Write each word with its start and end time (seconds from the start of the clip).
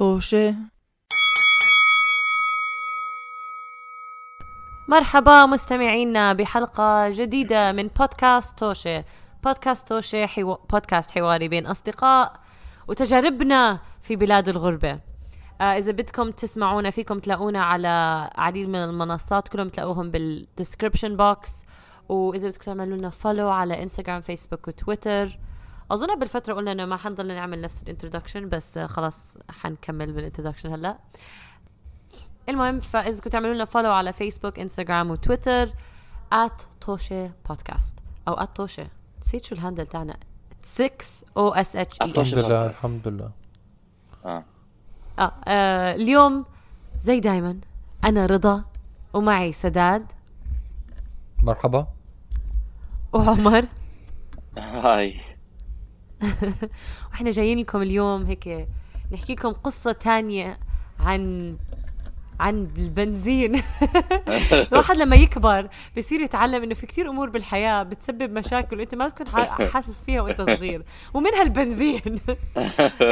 طوشة. 0.00 0.54
مرحبا 4.88 5.46
مستمعينا 5.46 6.32
بحلقة 6.32 7.10
جديدة 7.10 7.72
من 7.72 7.86
بودكاست 7.86 8.58
طوشة 8.58 9.04
بودكاست 9.44 9.88
طوشة 9.88 10.26
حو... 10.26 10.56
بودكاست 10.72 11.10
حواري 11.10 11.48
بين 11.48 11.66
أصدقاء 11.66 12.32
وتجاربنا 12.88 13.80
في 14.02 14.16
بلاد 14.16 14.48
الغربة. 14.48 15.00
آه 15.60 15.64
إذا 15.78 15.92
بدكم 15.92 16.30
تسمعونا 16.30 16.90
فيكم 16.90 17.18
تلاقونا 17.18 17.64
على 17.64 18.30
عديد 18.34 18.68
من 18.68 18.84
المنصات 18.84 19.48
كلهم 19.48 19.68
تلاقوهم 19.68 20.10
بال 20.10 20.26
description 20.26 21.16
box. 21.16 21.64
وإذا 22.08 22.48
بدكم 22.48 22.64
تعملوا 22.64 22.96
لنا 22.96 23.10
follow 23.10 23.50
على 23.50 23.82
انستغرام 23.82 24.20
فيسبوك 24.20 24.68
وتويتر 24.68 25.38
أظن 25.90 26.18
بالفترة 26.18 26.54
قلنا 26.54 26.72
إنه 26.72 26.84
ما 26.84 26.96
حنضل 26.96 27.26
نعمل 27.28 27.60
نفس 27.60 27.82
ال 27.82 27.87
introduction 27.87 28.48
بس 28.48 28.78
آه، 28.78 28.86
خلاص 28.86 29.38
حنكمل 29.50 30.12
بال 30.12 30.21
introduction 30.21 30.72
هلأ. 30.72 30.98
المهم 32.48 32.80
فإذا 32.80 33.16
كنتوا 33.16 33.30
تعملوا 33.30 33.54
لنا 33.54 33.64
follow 33.64 33.92
على 33.92 34.12
فيسبوك 34.12 34.58
انستغرام 34.58 35.10
وتويتر 35.10 35.70
طوشة 36.80 37.28
بودكاست 37.48 37.98
أو 38.28 38.44
طوشة 38.44 38.86
نسيت 39.20 39.44
شو 39.44 39.54
ال 39.54 39.59
handle 39.59 39.86
تاعنا. 39.86 40.16
6 40.62 40.94
أو 41.36 41.48
اس 41.54 41.76
اتش 41.76 42.02
اي. 42.02 42.10
الحمد 42.10 42.34
لله 42.38 42.66
الحمد 42.66 43.08
لله. 43.08 43.30
آه. 44.24 44.44
آه, 45.18 45.32
آه 45.48 45.94
اليوم 45.94 46.44
زي 46.98 47.20
دايما 47.20 47.60
أنا 48.04 48.26
رضا 48.26 48.64
ومعي 49.14 49.52
سداد. 49.52 50.12
مرحبا. 51.42 51.86
وعمر. 53.12 53.64
هاي. 54.58 55.20
وإحنا 57.10 57.30
جايين 57.30 57.58
لكم 57.58 57.82
اليوم 57.82 58.22
هيك 58.26 58.68
نحكي 59.12 59.32
لكم 59.32 59.48
قصة 59.52 59.92
تانية 59.92 60.58
عن 61.00 61.56
عن 62.40 62.68
البنزين. 62.78 63.52
الواحد 64.72 64.96
لما 64.96 65.16
يكبر 65.16 65.68
بصير 65.96 66.20
يتعلم 66.20 66.62
إنه 66.62 66.74
في 66.74 66.86
كتير 66.86 67.08
أمور 67.10 67.28
بالحياة 67.30 67.82
بتسبب 67.82 68.30
مشاكل 68.32 68.78
وإنت 68.78 68.94
ما 68.94 69.08
تكون 69.08 69.28
ح- 69.28 69.62
حاسس 69.72 70.02
فيها 70.04 70.20
وإنت 70.22 70.40
صغير. 70.42 70.82
ومنها 71.14 71.42
البنزين. 71.42 72.20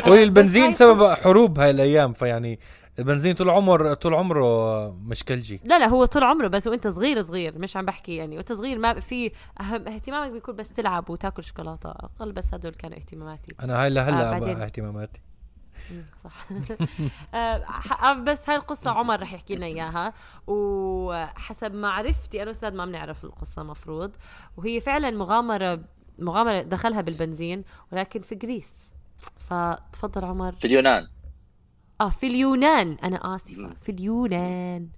والبنزين 0.06 0.72
سبب 0.72 1.14
حروب 1.14 1.58
هاي 1.58 1.70
الأيام 1.70 2.12
فيعني 2.12 2.58
البنزين 2.98 3.34
طول 3.34 3.50
عمر 3.50 3.94
طول 3.94 4.14
عمره 4.14 4.90
مشكلجي 4.90 5.60
لا 5.64 5.78
لا 5.78 5.86
هو 5.86 6.04
طول 6.04 6.24
عمره 6.24 6.48
بس 6.48 6.66
وانت 6.66 6.88
صغير 6.88 7.22
صغير 7.22 7.58
مش 7.58 7.76
عم 7.76 7.84
بحكي 7.84 8.16
يعني. 8.16 8.36
وانت 8.36 8.52
صغير 8.52 8.78
ما 8.78 9.00
في 9.00 9.32
اهم 9.60 9.88
اهتمامك 9.88 10.32
بيكون 10.32 10.56
بس 10.56 10.72
تلعب 10.72 11.10
وتاكل 11.10 11.44
شوكولاتة. 11.44 11.90
أقل 11.90 12.32
بس 12.32 12.54
هدول 12.54 12.72
كانوا 12.72 12.96
اهتماماتي. 12.96 13.54
أنا 13.62 13.82
هاي 13.82 13.90
لهلا 13.90 14.28
آه، 14.28 14.38
بعدين. 14.38 14.62
اهتماماتي. 14.62 15.20
صح. 16.24 16.46
آه، 17.34 17.64
آه، 18.02 18.12
بس 18.12 18.50
هاي 18.50 18.56
القصة 18.56 18.90
عمر 18.90 19.20
رح 19.20 19.32
يحكي 19.32 19.56
لنا 19.56 19.66
إياها. 19.66 20.12
وحسب 20.46 21.74
معرفتي 21.74 22.42
أنا 22.42 22.48
وأستاذ 22.48 22.74
ما 22.74 22.86
بنعرف 22.86 23.24
القصة 23.24 23.62
مفروض. 23.62 24.10
وهي 24.56 24.80
فعلا 24.80 25.10
مغامرة 25.10 25.80
مغامرة 26.18 26.62
دخلها 26.62 27.00
بالبنزين 27.00 27.64
ولكن 27.92 28.20
في 28.20 28.34
جريس. 28.34 28.90
فتفضل 29.38 30.24
عمر. 30.24 30.52
في 30.52 30.64
اليونان. 30.64 31.08
آه 32.00 32.08
في 32.10 32.26
اليونان. 32.26 32.96
أنا 33.04 33.34
آسفة. 33.36 33.74
في 33.82 33.88
اليونان. 33.92 34.88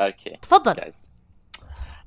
أوكي. 0.00 0.30
تفضل. 0.42 0.74
جايز 0.74 0.96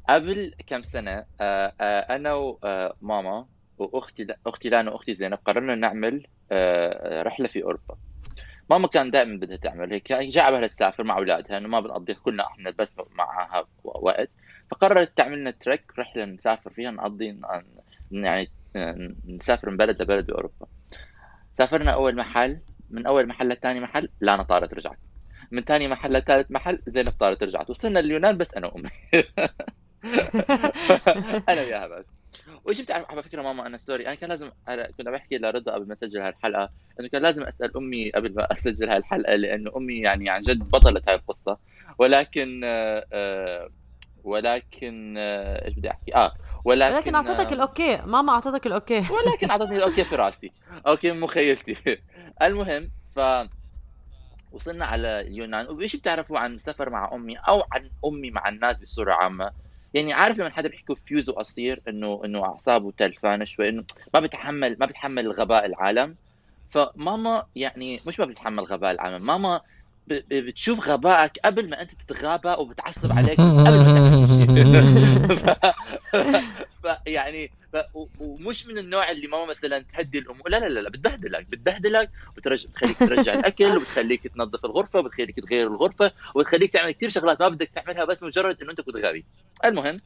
قبل 0.09 0.53
كم 0.67 0.83
سنة 0.83 1.25
آه 1.41 1.73
آه 1.81 2.15
أنا 2.15 2.33
وماما 2.33 3.45
وأختي 3.77 4.27
أختي 4.47 4.69
لانا 4.69 4.91
وأختي 4.91 5.13
زينب 5.13 5.37
قررنا 5.45 5.75
نعمل 5.75 6.27
آه 6.51 7.23
رحلة 7.23 7.47
في 7.47 7.63
أوروبا. 7.63 7.95
ماما 8.69 8.87
كان 8.87 9.11
دائما 9.11 9.37
بدها 9.37 9.57
تعمل 9.57 9.93
هيك 9.93 10.11
هي 10.11 10.29
جاء 10.29 10.51
بالها 10.51 10.67
تسافر 10.67 11.03
مع 11.03 11.17
أولادها 11.17 11.57
إنه 11.57 11.67
ما 11.67 11.79
بنقضي 11.79 12.13
كلنا 12.13 12.47
إحنا 12.47 12.73
بس 12.79 12.95
معها 13.11 13.67
وقت. 13.83 14.29
فقررت 14.71 15.17
تعمل 15.17 15.37
لنا 15.39 15.51
ترك 15.51 15.93
رحلة 15.99 16.25
نسافر 16.25 16.69
فيها 16.69 16.91
نقضي 16.91 17.39
يعني 18.11 18.49
آه، 18.75 19.15
نسافر 19.27 19.69
من 19.69 19.77
بلد 19.77 20.01
لبلد 20.01 20.25
بأوروبا. 20.25 20.67
سافرنا 21.53 21.91
أول 21.91 22.15
محل 22.15 22.59
من 22.91 23.05
أول 23.05 23.27
محل 23.27 23.49
لثاني 23.49 23.79
محل 23.79 24.09
لانا 24.21 24.43
طارت 24.43 24.73
رجعت. 24.73 24.97
من 25.51 25.61
ثاني 25.61 25.87
محل 25.87 26.13
لثالث 26.13 26.51
محل 26.51 26.79
زينب 26.87 27.13
طارت 27.19 27.43
رجعت. 27.43 27.69
وصلنا 27.69 27.99
اليونان 27.99 28.37
بس 28.37 28.53
أنا 28.53 28.67
وأمي. 28.67 28.89
أنا 31.49 31.61
وياها 31.61 31.87
بس. 31.87 32.05
وجبت 32.65 32.91
على 32.91 33.23
فكرة 33.23 33.41
ماما 33.41 33.67
أنا 33.67 33.77
ستوري 33.77 34.07
أنا 34.07 34.15
كان 34.15 34.29
لازم 34.29 34.49
كنت 34.97 35.07
عم 35.07 35.13
بحكي 35.13 35.37
لرضا 35.37 35.73
قبل 35.73 35.87
ما 35.87 35.93
أسجل 35.93 36.21
هالحلقة 36.21 36.69
إنه 36.99 37.07
كان 37.07 37.21
لازم 37.21 37.43
أسأل 37.43 37.77
أمي 37.77 38.11
قبل 38.11 38.33
ما 38.33 38.53
أسجل 38.53 38.89
هالحلقة 38.89 39.35
لأنه 39.35 39.71
أمي 39.77 39.99
يعني 39.99 40.29
عن 40.29 40.41
جد 40.41 40.59
بطلت 40.59 41.09
هاي 41.09 41.15
القصة. 41.15 41.57
ولكن 41.97 42.61
آه، 42.65 43.05
آه، 43.13 43.69
ولكن 44.23 45.15
آه، 45.17 45.65
إيش 45.67 45.73
بدي 45.73 45.89
أحكي؟ 45.89 46.15
آه 46.15 46.31
ولكن 46.65 46.95
ولكن 46.95 47.15
أعطتك 47.15 47.47
آه، 47.47 47.53
ال 47.53 47.61
okay. 47.61 47.97
ماما 47.97 48.33
أعطتك 48.33 48.67
ال 48.67 48.73
okay. 48.73 48.99
ولكن 49.25 49.49
أعطتني 49.49 49.75
ال 49.75 49.81
okay 49.81 50.03
في 50.03 50.15
رأسي. 50.15 50.51
okay 50.87 51.11
مخيلتي 51.11 51.77
المهم 52.41 52.91
ف 53.11 53.19
وصلنا 54.51 54.85
على 54.85 55.21
اليونان. 55.21 55.67
وإيش 55.67 55.95
بتعرفوا 55.95 56.39
عن 56.39 56.55
السفر 56.55 56.89
مع 56.89 57.13
أمي 57.13 57.35
أو 57.37 57.63
عن 57.71 57.89
أمي 58.05 58.31
مع 58.31 58.49
الناس 58.49 58.79
بصورة 58.79 59.13
عامة؟ 59.13 59.51
يعني 59.93 60.13
عارف 60.13 60.37
لما 60.37 60.49
حدا 60.49 60.69
بيحكوا 60.69 60.95
فيوزه 60.95 61.29
قصير 61.29 61.81
إنه 61.87 62.21
إنه 62.25 62.45
اعصابه 62.45 62.91
تلفانه 62.91 63.45
شوي 63.45 63.69
إنه 63.69 63.83
ما 64.13 64.19
بتحمل 64.19 64.77
ما 64.79 64.85
بتحمل 64.85 65.31
غباء 65.31 65.65
العالم. 65.65 66.15
فماما 66.69 67.45
يعني 67.55 67.99
مش 68.07 68.19
ما 68.19 68.25
بتحمل 68.25 68.63
غباء 68.63 68.91
العالم. 68.91 69.25
ماما 69.25 69.61
بتشوف 70.31 70.89
غبائك 70.89 71.31
قبل 71.45 71.69
ما 71.69 71.81
انت 71.81 71.91
تتغابى 71.93 72.55
وبتعصب 72.61 73.11
عليك 73.11 73.45
قبل 73.65 73.79
ما 73.79 73.93
تعمل 73.93 74.29
شيء. 74.29 74.47
ف... 75.35 75.49
ف... 76.83 76.97
يعني 77.07 77.51
ف... 77.73 77.77
ومش 78.19 78.67
من 78.67 78.77
النوع 78.77 79.11
اللي 79.11 79.27
ماما 79.27 79.45
مثلا 79.45 79.85
تهدي 79.93 80.19
الأمور. 80.19 80.49
لا 80.49 80.59
لا 80.59 80.65
لا, 80.65 80.79
لا 80.79 80.89
بتبهدلك 80.89 81.47
بتبهدلك 81.49 82.11
وترجع 82.37 82.69
بتخليك 82.69 82.97
ترجع 82.99 83.33
الأكل 83.33 83.77
وبتخليك 83.77 84.27
تنظف 84.27 84.65
الغرفة 84.65 84.99
وبتخليك 84.99 85.39
تغير 85.39 85.67
الغرفة 85.67 86.11
وبتخليك 86.35 86.73
تعمل 86.73 86.91
كثير 86.91 87.09
شغلات 87.09 87.41
ما 87.41 87.49
بدك 87.49 87.69
تعملها 87.69 88.05
بس 88.05 88.23
مجرد 88.23 88.61
إنه 88.61 88.71
أنت 88.71 88.81
كنت 88.81 88.97
غبي. 88.97 89.25
المهم 89.65 90.01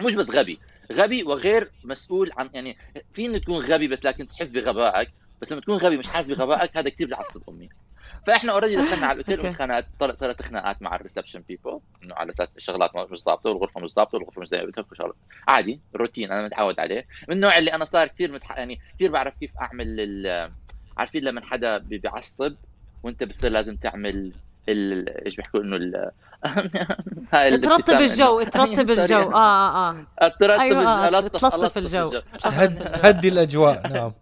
مش 0.00 0.14
بس 0.14 0.30
غبي 0.30 0.58
غبي 0.92 1.22
وغير 1.22 1.70
مسؤول 1.84 2.30
عن 2.36 2.50
يعني 2.54 2.76
في 3.12 3.26
انه 3.26 3.38
تكون 3.38 3.64
غبي 3.64 3.88
بس 3.88 4.04
لكن 4.04 4.28
تحس 4.28 4.50
بغبائك 4.50 5.10
بس 5.42 5.52
لما 5.52 5.60
تكون 5.60 5.76
غبي 5.76 5.96
مش 5.96 6.06
حاسس 6.06 6.28
بغبائك 6.30 6.76
هذا 6.76 6.90
كثير 6.90 7.06
بيعصب 7.06 7.42
أمي. 7.48 7.68
فاحنا 8.26 8.52
already 8.52 8.76
دخلنا 8.76 9.06
على 9.06 9.20
الأوتيل. 9.20 9.50
وخناقات 9.50 9.86
طلعت 10.00 10.16
ثلاث 10.20 10.42
خناقات 10.42 10.82
مع 10.82 10.96
ال 10.96 11.01
reception 11.01 11.42
people 11.48 11.80
إنه 12.02 12.14
على 12.14 12.30
أساس 12.32 12.48
الشغلات 12.56 12.96
مش 12.96 13.24
ضابطة 13.24 13.50
والغرفة 13.50 13.80
مش 13.80 13.94
ضابطة 13.94 14.16
والغرفة 14.18 14.40
مش 14.40 14.48
زي 14.48 14.58
ما 14.58 14.64
بدها 14.64 15.12
عادي 15.48 15.80
روتين 15.96 16.32
أنا 16.32 16.44
متعود 16.44 16.80
عليه 16.80 17.06
من 17.28 17.34
النوع 17.36 17.58
اللي 17.58 17.74
أنا 17.74 17.84
صار 17.84 18.06
كثير 18.08 18.32
متح... 18.32 18.58
يعني 18.58 18.80
كثير 18.94 19.10
بعرف 19.10 19.34
كيف 19.40 19.50
أعمل 19.60 20.00
ال... 20.00 20.50
عارفين 20.96 21.24
لما 21.24 21.40
حدا 21.40 21.78
بي- 21.78 21.98
بيعصب 21.98 22.54
وأنت 23.02 23.24
بتصير 23.24 23.50
لازم 23.50 23.76
تعمل 23.76 24.32
ال... 24.68 25.08
إيش 25.26 25.36
بيحكوا 25.36 25.60
إنه 25.60 25.76
ال... 25.76 26.10
هاي 27.32 27.58
ترطب 27.58 28.00
الجو 28.00 28.42
ترطب. 28.42 28.90
الجو 28.98 29.16
آه 29.32 29.90
آه 29.90 29.96
آه 30.22 30.28
ترطب 30.28 30.60
أيوة، 30.60 31.06
الجو 31.06 31.18
آه، 31.18 31.20
ألطف- 31.20 31.40
تلطف 31.50 31.78
الجو. 31.78 32.20
هد 32.44 33.06
هدي 33.06 33.28
الأجواء 33.28 33.88
نعم 33.88 34.12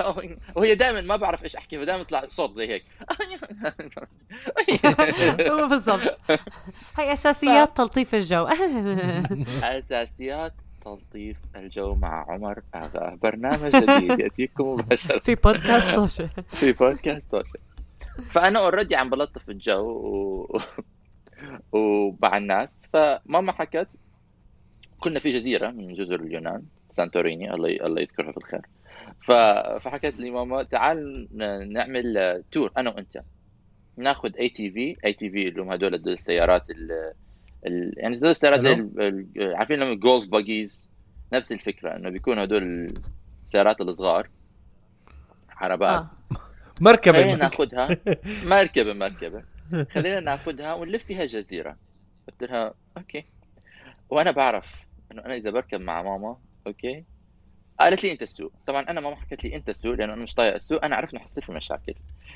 وهي 0.56 0.74
دائما 0.74 1.00
ما 1.00 1.16
بعرف 1.16 1.44
إيش 1.44 1.56
أحكي 1.56 1.78
فدائما 1.78 2.00
يطلع 2.00 2.26
صوت 2.28 2.56
زي 2.56 2.68
هيك. 2.68 2.84
هو 5.50 5.66
بالضبط. 5.72 6.20
هاي 6.98 7.12
أساسيات 7.12 7.76
تلطيف 7.76 8.14
الجو. 8.14 8.48
أساسيات 9.62 10.52
تلطيف 10.84 11.36
الجو 11.56 11.94
مع 11.94 12.24
عمر. 12.28 12.62
اغا 12.74 13.18
برنامج 13.22 13.76
جديد 13.76 14.20
يأتيكم 14.20 14.64
مباشرة. 14.64 15.18
في 15.18 15.34
بودكاست 15.34 15.94
طوشة. 15.94 16.30
في 16.50 16.72
بودكاست 16.72 17.30
طوشة. 17.30 17.58
فأنا 18.30 18.58
already 18.58 18.96
عم 18.96 19.10
بلطف 19.10 19.50
الجو 19.50 19.90
و... 19.90 20.60
ومع 21.72 22.36
الناس. 22.36 22.82
فماما 22.92 23.52
حكت 23.52 23.88
كنا 25.00 25.18
في 25.20 25.30
جزيرة 25.30 25.70
من 25.70 25.94
جزر 25.94 26.20
اليونان 26.20 26.62
سانتوريني 26.90 27.54
الله. 27.54 27.68
الله 27.68 28.00
يذكرها 28.00 28.32
في 28.32 28.38
الخير. 28.38 28.60
ف... 28.60 28.81
فحكت 29.24 30.14
لي 30.18 30.30
ماما 30.30 30.62
تعال 30.62 31.28
نعمل 31.72 32.42
tour 32.52 32.72
أنا 32.76 32.90
وأنت. 32.90 33.22
ناخذ 33.96 34.36
اي 34.36 34.48
تي 34.48 34.70
في 34.70 34.96
اي 35.04 35.12
تي 35.12 35.30
في 35.30 35.48
اللي 35.48 35.62
هم 35.62 35.70
هدول 35.72 35.94
السيارات 35.94 36.70
ال... 36.70 37.12
ال... 37.66 37.94
يعني 37.96 38.16
هدول 38.16 38.30
السيارات 38.30 38.60
زي 38.60 38.74
حلو. 38.74 38.84
ال... 38.98 39.26
ال- 39.36 39.54
عارفين 39.56 39.78
لما 39.78 39.94
golf 39.94 40.28
buggies 40.28 40.88
نفس 41.32 41.52
الفكرة 41.52 41.96
إنه 41.96 42.10
بيكونوا 42.10 42.44
هدول 42.44 42.94
السيارات 43.46 43.80
الصغار 43.80 44.28
عربات 45.50 45.90
آه. 46.00 46.10
مركبة 46.80 47.18
خلينا 47.18 47.36
مركبة. 47.36 47.66
ناخذها 47.76 47.96
مركبة 48.56 48.92
مركبة. 48.92 49.44
خلينا 49.94 50.20
ناخذها 50.20 50.72
ونلف 50.74 51.04
فيها 51.04 51.24
جزيرة. 51.24 51.76
قلت 52.28 52.50
لها 52.50 52.74
okay. 52.96 53.24
وأنا 54.10 54.30
بعرف 54.30 54.86
إنه 55.12 55.24
أنا 55.24 55.34
إذا 55.34 55.50
بركب 55.50 55.80
مع 55.80 56.02
ماما 56.02 56.36
okay 56.66 57.04
قالت 57.80 58.04
لي 58.04 58.12
أنت 58.12 58.22
سوق 58.22 58.52
طبعا 58.66 58.82
أنا 58.82 59.00
ماما 59.00 59.16
حكت 59.16 59.44
لي 59.44 59.56
أنت 59.56 59.68
سوق 59.68 59.94
لأنه 59.94 60.12
أنا 60.14 60.22
مش 60.22 60.34
طايق 60.34 60.54
أسوق 60.54 60.84
أنا 60.84 60.96
عرفت 60.96 61.14
إنه 61.14 61.22
حصير 61.22 61.44
في 61.44 61.52
مشاكل. 61.52 61.94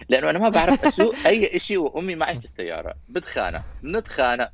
لأنه 0.08 0.30
أنا 0.30 0.38
ما 0.38 0.48
بعرف 0.48 0.84
اسوق 0.84 1.14
أي 1.26 1.58
شيء 1.58 1.78
وأمي 1.78 2.14
معي 2.14 2.38
في 2.38 2.44
السيارة. 2.44 2.94
بتخانق. 3.08 3.62
بنتخانق 3.82 4.50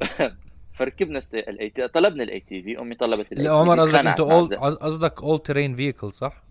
فركبنا 0.78 1.22
ال 1.34 1.70
AT 1.70 1.88
طلبنا 1.88 2.22
ال 2.22 2.40
ATV 2.40 2.80
أمي 2.80 2.94
طلبت 2.94 3.26
لا 3.34 3.50
عمر 3.50 3.80
قصدك 3.80 4.06
أنتوا 4.06 4.32
all 4.32 4.56
قصدك 4.56 5.22
all-terrain 5.22 5.76
vehicle 5.76 6.12
صح؟ 6.12 6.42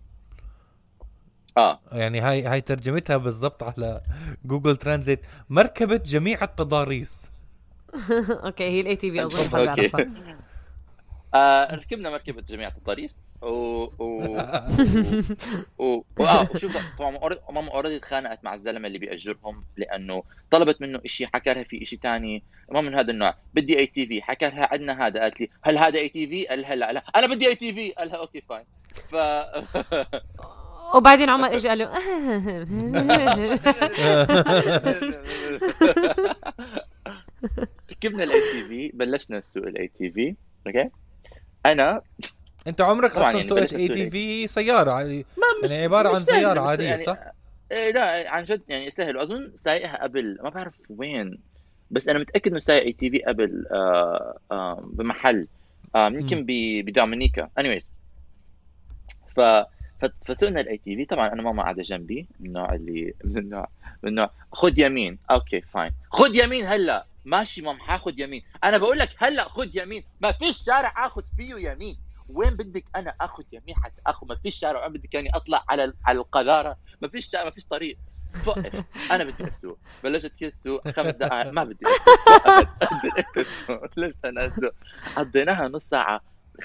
آه. 1.56 1.80
يعني 1.92 2.20
هاي 2.20 2.42
هاي 2.42 2.60
ترجمتها 2.60 3.16
بالضبط 3.16 3.62
على 3.62 4.00
Google 4.44 4.76
Translate 4.76 5.20
مركبة 5.50 5.96
جميع 5.96 6.42
التضاريس. 6.42 7.30
okay 8.44 8.64
هي 8.64 8.80
ال 8.80 8.96
AT 8.96 9.10
V 9.10 9.24
أظن 9.24 9.68
okay. 9.68 9.90
آه 11.34 11.74
ركبنا 11.74 12.10
مركبة 12.10 12.42
جميع 12.48 12.68
التضاريس 12.68 13.22
و 13.42 13.46
و 13.46 13.92
و, 15.78 16.04
و... 16.18 16.24
آه 16.24 16.48
وشوف 16.54 16.76
طبعا 16.98 17.10
ماما 17.50 17.70
already 17.70 17.98
تخانقت 17.98 18.44
مع 18.44 18.54
الزلمة 18.54 18.86
اللي 18.86 18.98
بيأجرهم 18.98 19.64
لأنه 19.76 20.22
طلبت 20.50 20.80
منه 20.80 21.00
شيء 21.06 21.26
حكى 21.26 21.54
لها 21.54 21.62
في 21.62 21.86
شيء 21.86 21.98
ثاني 21.98 22.42
ما 22.72 22.80
من 22.80 22.94
هذا 22.94 23.10
النوع. 23.10 23.34
بدي 23.54 23.78
ATV 23.78 24.22
حكى 24.22 24.46
لها 24.46 24.68
عندنا 24.72 25.06
هذا 25.06 25.20
قالت 25.20 25.40
لي 25.40 25.50
هل 25.62 25.78
هذا 25.78 25.98
ATV؟ 25.98 26.46
قال 26.46 26.60
لها 26.60 26.74
لا 26.74 26.92
لا. 26.92 27.02
أنا 27.16 27.26
بدي 27.26 27.48
ATV 27.48 27.90
قال 27.92 28.08
لها 28.08 28.16
okay 28.16 28.40
fine 28.40 28.64
ف 29.10 29.16
وبعدين 30.94 31.30
عمر 31.30 31.54
اجى 31.54 31.68
قال 31.68 31.78
له 31.78 31.88
ركبنا 37.90 38.24
ال 38.24 38.40
AT 38.40 38.64
V 38.68 38.90
بلشنا 38.94 39.38
نسوق 39.38 39.66
ال 39.66 39.88
ATV 39.98 40.36
okay 40.66 40.90
أنا 41.66 42.02
أنت 42.66 42.80
عمرك 42.80 43.10
أصلا 43.10 43.30
يعني 43.30 43.48
سوقت 43.48 43.74
ATV 43.74 44.46
سيارة 44.46 45.00
يعني 45.00 45.24
عبارة 45.72 46.08
عن 46.08 46.14
سياره 46.14 46.60
عادية 46.60 46.84
يعني 46.84 47.04
صح؟ 47.04 47.18
إيه 47.72 47.92
لا 47.92 48.30
عن 48.30 48.44
جد 48.44 48.62
يعني 48.68 48.90
سهل. 48.90 49.16
وأظن 49.16 49.52
سايقها 49.56 50.02
قبل 50.02 50.38
ما 50.42 50.50
بعرف 50.50 50.74
وين. 50.90 51.38
بس 51.90 52.08
أنا 52.08 52.18
متأكد 52.18 52.50
إنه 52.50 52.60
سايق 52.60 52.82
ATV 52.82 53.22
قبل 53.22 53.66
آه 53.70 54.38
آه 54.50 54.88
بمحل 54.92 55.46
آه 55.94 56.06
يمكن 56.08 56.44
بدومينيكا. 56.48 57.48
anyways 57.58 57.88
ف 59.36 59.40
فسوقنا 60.24 60.60
ال 60.60 60.80
ATV 60.84 61.04
طبعا 61.04 61.32
أنا 61.32 61.42
ماما 61.42 61.62
قاعدة 61.62 61.82
جنبي 61.82 62.26
من 62.40 62.46
النوع 62.46 62.74
اللي 62.74 63.14
من 63.24 63.38
النوع 63.38 63.68
من 64.02 64.08
النوع 64.08 64.30
خذ 64.52 64.78
يمين. 64.78 65.18
okay 65.30 65.60
fine 65.60 65.92
خذ 66.10 66.34
يمين 66.34 66.66
هلأ. 66.66 67.06
ماشي 67.28 67.62
Mom 67.62 67.78
حاخذ 67.78 68.20
يمين. 68.20 68.42
أنا 68.64 68.78
بقول 68.78 68.98
لك 68.98 69.08
هلأ 69.18 69.42
خذ 69.48 69.68
يمين. 69.74 70.04
ما 70.20 70.32
فيش 70.32 70.64
شارع 70.64 71.06
اخذ 71.06 71.22
فيه 71.36 71.70
يمين. 71.70 71.98
وين 72.28 72.50
بدك 72.50 72.84
أنا 72.96 73.14
اخذ 73.20 73.44
يمين 73.52 73.76
حتى 73.76 74.02
اخذ 74.06 74.26
ما 74.26 74.34
فيش 74.34 74.56
شارع 74.56 74.82
وين 74.84 74.92
بدك 74.92 75.14
يعني 75.14 75.30
أطلع 75.34 75.64
على 75.68 75.92
على 76.04 76.18
القذارة؟ 76.18 76.76
ما 77.02 77.08
فيش 77.08 77.34
ما 77.34 77.50
فيش 77.50 77.64
طريق. 77.66 77.98
فقف 78.44 78.84
أنا 79.12 79.24
بدي 79.24 79.48
أسوق. 79.48 79.78
بلشت 80.04 80.32
هي 80.38 80.50
تسوق 80.50 80.88
خمس 80.88 81.14
دقائق 81.14 81.50
ما 81.50 81.64
بدي 81.64 81.84
أسوق. 83.36 83.86
ليش 83.98 84.14
أنا 84.24 84.46
أسوق؟ 84.46 84.72
قضيناها 85.16 85.68
نص 85.68 85.84
ساعة. 85.90 86.20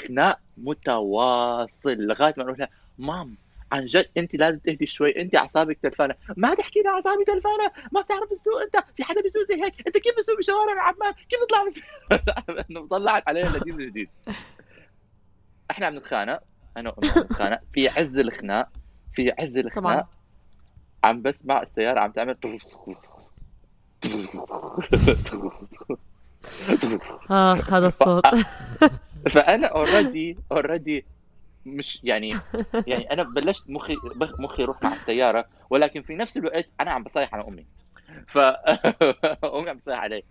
خناق 0.07 0.39
متواصل 0.57 1.97
لغاية 1.97 2.33
ما 2.37 2.43
نقول 2.43 2.57
لها 2.59 2.69
مام 2.97 3.37
عن 3.73 3.85
جد 3.85 4.09
انت 4.17 4.35
لازم 4.35 4.59
تهدي 4.59 4.87
شوي 4.87 5.21
انت 5.21 5.35
اعصابك 5.35 5.77
تلفانه 5.83 6.15
ما 6.37 6.53
تحكي 6.55 6.79
لي 6.81 6.89
اعصابي 6.89 7.23
تلفانه 7.25 7.71
ما 7.91 8.01
بتعرف 8.01 8.29
تسوق 8.29 8.61
انت. 8.61 8.85
في 8.97 9.03
حدا 9.03 9.21
بيسوق 9.21 9.43
زي 9.51 9.63
هيك؟ 9.63 9.87
انت 9.87 9.97
كيف 9.97 10.13
بتسوق 10.17 10.37
بشوارع 10.37 10.81
عمان 10.81 11.13
كيف 11.29 11.39
تطلع 11.39 11.65
إنه 12.69 12.87
طلعت 12.87 13.23
علينا 13.27 13.47
القديم 13.47 13.79
الجديد 13.79 14.09
إحنا 15.71 15.87
عم 15.87 15.95
نتخانق. 15.95 16.39
أنا 16.77 16.95
نتخانق. 17.17 17.59
في 17.73 17.89
عز 17.89 18.17
الخناق 18.17 18.69
في 19.15 19.33
عز 19.39 19.57
الخناق 19.57 20.07
عم 21.03 21.21
بسمع 21.21 21.61
السيارة 21.61 21.99
عم 21.99 22.11
تعمل 22.11 22.37
آه 27.31 27.53
هذا 27.53 27.87
الصوت. 27.87 28.25
فأنا 29.33 29.67
اوريدي 29.67 30.37
اوريدي 30.51 31.05
مش 31.65 31.99
يعني 32.03 32.33
يعني 32.87 33.11
أنا 33.11 33.23
بلشت 33.23 33.69
مخي 33.69 33.95
مخي 34.39 34.61
يروح 34.61 34.83
مع 34.83 34.93
السياره 34.93 35.45
ولكن 35.69 36.01
في 36.01 36.15
نفس 36.15 36.37
الوقت 36.37 36.69
أنا 36.81 36.91
عم 36.91 37.03
بصيح 37.03 37.33
على 37.35 37.43
أمي. 37.47 37.65
ف 38.27 38.37
أمي 39.57 39.69
عم 39.69 39.77
تصيح 39.77 39.99
علي. 39.99 40.23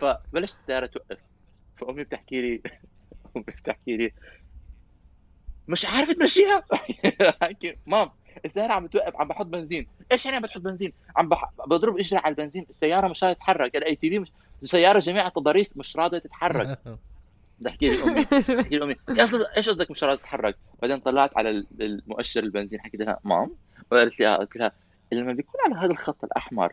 فبلشت 0.00 0.56
السياره 0.60 0.86
توقف. 0.86 1.18
فأمي 1.76 2.04
بتحكي 2.04 2.40
لي 2.40 2.62
أمي 3.36 3.44
بتحكي 3.44 3.96
لي 3.96 4.12
مش 5.68 5.86
عارف 5.86 6.10
تمشيها؟ 6.10 6.64
mom 7.86 8.10
السيارة 8.44 8.72
عم 8.72 8.86
توقف 8.86 9.16
عم 9.16 9.28
بحط 9.28 9.46
بنزين. 9.46 9.86
إيش 10.12 10.24
يعني 10.24 10.36
عم 10.36 10.42
بتحط 10.42 10.60
بنزين؟ 10.60 10.92
عم 11.16 11.28
بح... 11.28 11.50
بضرب 11.66 11.98
إجري 11.98 12.20
على 12.24 12.32
البنزين 12.32 12.66
السيارة 12.70 13.08
مش 13.08 13.24
راضية 13.24 13.34
تتحرك 13.34 13.76
ال 13.76 13.96
ATV 13.96 14.18
مش 14.18 14.32
السيارة 14.62 14.98
جميع 14.98 15.26
التضاريس 15.26 15.76
مش 15.76 15.96
راضية 15.96 16.18
تتحرك. 16.18 16.78
بحكي 17.64 17.88
لي 17.88 18.02
أمي 18.02 18.24
بحكي 18.58 18.78
لي 18.78 18.84
أمي. 18.84 18.96
إيش 19.56 19.68
قصدك 19.68 19.90
مش 19.90 20.04
راضية 20.04 20.18
تتحرك؟ 20.18 20.56
بعدين 20.82 21.00
طلعت 21.00 21.30
على 21.36 21.64
المؤشر 21.80 22.42
البنزين 22.42 22.80
حكيت 22.80 23.00
لها 23.00 23.20
مام؟ 23.24 23.50
وقالت 23.92 24.20
لي 24.20 24.36
قلت 24.36 24.56
لها 24.56 24.72
لما 25.12 25.32
بيكون 25.32 25.60
على 25.66 25.74
هذا 25.74 25.92
الخط 25.92 26.24
الأحمر 26.24 26.72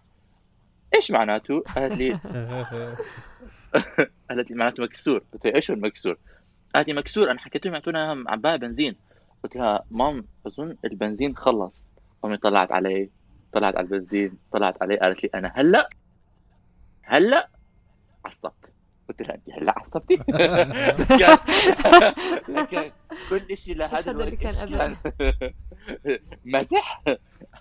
إيش 0.96 1.12
معناته؟ 1.12 1.60
قالت 1.76 1.94
لي 1.94 2.10
قالت 4.30 4.52
لي 4.52 4.56
معناته 4.56 4.84
مكسور. 4.84 5.24
قلت 5.34 5.46
لها 5.46 5.56
إيش 5.56 5.72
هو 5.72 5.78
المكسور؟ 5.78 6.18
قالت 6.76 6.88
لي 6.88 6.94
مكسور 6.94 7.32
أنا 7.32 7.40
حكيت 7.40 7.66
لهم 7.66 7.74
يعطونا 7.74 8.24
عبايه 8.28 8.56
بنزين. 8.56 8.96
قلت 9.44 9.56
لها 9.56 9.84
مام 9.92 10.26
أظن 10.48 10.78
البنزين 10.86 11.36
خلص. 11.38 11.86
أمي 12.26 12.38
طلعت 12.38 12.72
علي 12.72 13.10
طلعت 13.54 13.76
على 13.76 13.84
البنزين 13.86 14.38
طلعت 14.52 14.82
علي 14.82 14.98
قالت 14.98 15.24
لي 15.24 15.30
أنا 15.36 15.54
هلأ 15.56 15.90
هلأ 17.04 17.50
عصبت. 18.26 18.71
قلت 19.10 19.22
لها 19.22 19.36
أنت 19.36 19.50
هلا 19.50 19.74
عصبتي 19.78 20.16
لكن 22.56 22.92
كل 23.30 23.58
شيء 23.58 23.76
لهذا 23.76 24.12
الوقت 24.12 24.34
كان 24.34 24.96
مزح 26.46 27.04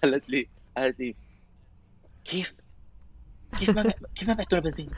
قالت 0.03 0.31
لي 0.31 0.49
قالت 0.77 1.01
لي 1.01 1.15
كيف؟ 2.25 2.55
كيف 3.59 3.71
ما 3.71 3.93
كيف 4.15 4.29
ما 4.29 4.35
بعتوا 4.35 4.59
بنزين؟ 4.59 4.91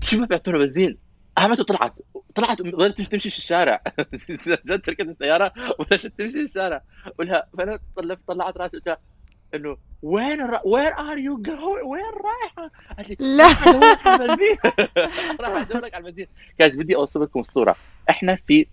كيف 0.00 0.20
ما 0.20 0.26
بعتوا 0.26 0.52
بنزين؟ 0.52 0.98
احمد 1.38 1.62
طلعت. 1.62 1.94
طلعت 2.34 2.62
ظلت 2.62 3.02
تمشي 3.02 3.30
في 3.30 3.38
الشارع. 3.38 3.82
جد 4.66 4.82
تركت 4.82 5.00
السيارة 5.00 5.52
وبلشت 5.78 6.06
تمشي 6.06 6.32
في 6.32 6.44
الشارع. 6.44 6.82
ولها 7.18 7.48
فأنا 7.58 7.78
طلعت 8.26 8.56
راسي. 8.56 8.76
قلت 8.76 8.98
إنه 9.56 9.76
وين 10.02 10.40
الر... 10.40 10.60
وين 10.64 10.86
are 10.86 11.18
you 11.18 11.42
going 11.42 12.02
رايحة؟ 12.02 12.70
قالت 12.96 13.20
لي 13.22 13.36
لا. 13.36 13.44
على 13.44 14.24
البنزين 14.24 14.56
راح 15.40 15.50
أدورك 15.60 15.94
على 15.94 16.02
البنزين 16.02 16.26
جايز 16.60 16.76
بدي 16.80 16.96
اوصل 16.96 17.22
لكم 17.22 17.40
الصورة. 17.40 17.76
إحنا 18.10 18.34
في 18.34 18.66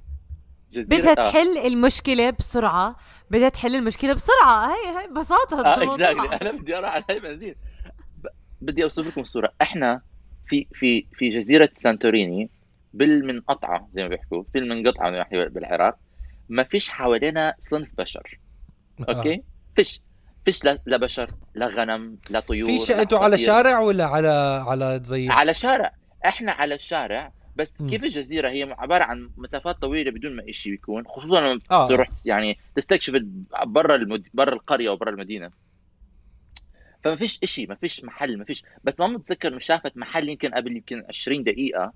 جزيرة 0.72 0.86
بدها 0.86 1.14
تحل 1.14 1.58
آه. 1.58 1.68
المشكلة 1.68 2.30
بسرعة. 2.30 2.96
بدها 3.32 3.50
تحل 3.50 3.76
المشكلة 3.76 4.14
بسرعة. 4.14 4.68
هي 4.68 5.00
هي 5.00 5.08
ببساطة 5.08 5.66
آه 5.66 5.94
exactly 5.94 6.38
أنا 6.50 6.52
بدي 6.52 6.78
أروح 6.78 6.92
على 6.96 7.04
هاي 7.10 7.20
بنزين 7.20 7.56
بدي 8.62 8.84
اوصل 8.84 9.08
لكم 9.08 9.22
الصورة. 9.22 9.54
إحنا 9.62 10.02
في 10.46 10.68
في 10.74 11.08
في 11.14 11.30
جزيرة 11.30 11.70
سانتوريني 11.74 12.50
بالمنقطعه 12.94 13.90
زي 13.94 14.04
ما 14.04 14.08
بيحكوا 14.08 14.44
في 14.54 14.58
المنقطعه 14.60 15.26
بالعراق. 15.48 15.98
ما 16.50 16.64
فيش 16.64 16.90
حوالينا 16.90 17.54
صنف 17.60 17.90
بشر. 17.98 18.40
آه. 19.00 19.14
أوكي؟ 19.14 19.44
فيش. 19.76 20.02
فيش 20.46 20.64
لا 20.64 20.98
بشر 20.98 21.32
لا 21.56 21.68
غنم 21.68 22.18
لا 22.30 22.40
طيور 22.40 22.68
فيش 22.68 22.92
إنتوا 22.92 23.20
على 23.20 23.38
شارع 23.38 23.80
ولا 23.80 24.06
على 24.06 24.64
على 24.68 25.02
زي 25.04 25.30
على 25.30 25.54
شارع 25.54 25.94
إحنا 26.26 26.52
على 26.52 26.76
الشارع 26.76 27.32
بس 27.56 27.82
م. 27.82 27.90
كيف 27.90 28.04
الجزيرة 28.04 28.50
هي 28.50 28.76
عبارة 28.78 29.04
عن 29.04 29.30
مسافات 29.38 29.82
طويلة 29.82 30.12
بدون 30.12 30.36
ما 30.36 30.52
شيء 30.52 30.72
بيكون 30.72 31.04
خصوصا 31.08 31.42
لما 31.42 31.60
آه. 31.72 31.88
تروح 31.88 32.10
يعني 32.26 32.58
تستكشف 32.76 33.14
برا 33.66 33.96
المد... 33.96 34.28
برا 34.34 34.54
القرية 34.54 34.90
وبرا 34.90 35.10
المدينة 35.10 35.52
فما 37.04 37.16
فيش 37.16 37.40
إشي 37.44 37.66
ما 37.66 37.76
فيش 37.76 38.04
محل 38.04 38.38
ما 38.38 38.46
فيش 38.46 38.64
بس 38.84 38.94
ما 39.00 39.08
متذكر 39.08 39.48
انه 39.48 39.60
شافت 39.60 39.98
محل 39.98 40.30
يمكن 40.30 40.50
قبل 40.50 40.76
يمكن 40.76 41.04
20 41.10 41.44
دقيقة 41.44 41.94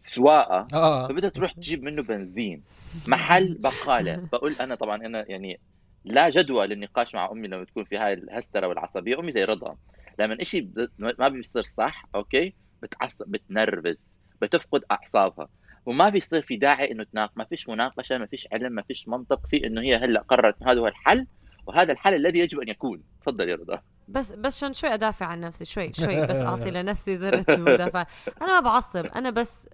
سواقة 0.00 0.66
آه. 0.74 1.08
فبدها 1.08 1.30
تروح 1.30 1.52
تجيب 1.52 1.82
منه 1.82 2.02
بنزين 2.02 2.62
محل 3.06 3.54
بقالة 3.54 4.28
بقول 4.32 4.54
أنا 4.60 4.74
طبعا 4.74 4.96
أنا 4.96 5.24
يعني 5.28 5.60
لا 6.04 6.28
جدوى 6.30 6.66
للنقاش 6.66 7.14
مع 7.14 7.30
أمي 7.32 7.48
لما 7.48 7.64
تكون 7.64 7.84
في 7.84 7.96
هاي 7.96 8.12
الهسترة 8.12 8.66
والعصبية. 8.66 9.18
أمي 9.20 9.32
زي 9.32 9.44
رضا. 9.44 9.76
لما 10.18 10.36
إشي 10.40 10.68
ما 10.98 11.28
بيصير 11.28 11.62
صح 11.62 12.04
أوكي 12.14 12.54
بتعصب 12.82 13.24
بتنرفز 13.28 13.96
بتفقد 14.42 14.82
أعصابها. 14.90 15.48
وما 15.86 16.08
بيصير 16.08 16.42
في 16.42 16.56
داعي 16.56 16.90
إنه 16.92 17.04
تناق 17.04 17.32
ما 17.36 17.44
فيش 17.44 17.68
مناقشة 17.68 18.18
ما 18.18 18.26
فيش 18.26 18.48
علم 18.52 18.72
ما 18.72 18.82
فيش 18.82 19.08
منطق 19.08 19.40
في 19.50 19.66
إنه 19.66 19.80
هي 19.80 19.96
هلأ 19.96 20.20
قررت 20.20 20.62
هذا 20.62 20.80
هو 20.80 20.86
الحل 20.86 21.26
وهذا 21.66 21.92
الحل 21.92 22.14
الذي 22.14 22.38
يجب 22.38 22.60
أن 22.60 22.68
يكون. 22.68 23.02
تفضل 23.22 23.48
يا 23.48 23.54
رضا. 23.56 23.82
بس 24.08 24.32
بس 24.32 24.56
عشان 24.56 24.72
شوي 24.72 24.94
أدافع 24.94 25.26
عن 25.26 25.40
نفسي 25.40 25.64
شوي 25.64 25.92
شوي 25.92 26.26
بس 26.30 26.36
أعطي 26.36 26.70
لنفسي 26.70 27.16
ذرة 27.16 27.44
المدافع 27.48 28.06
أنا 28.42 28.60
ما 28.60 28.60
بعصب 28.60 29.06
أنا 29.06 29.30
بس 29.30 29.68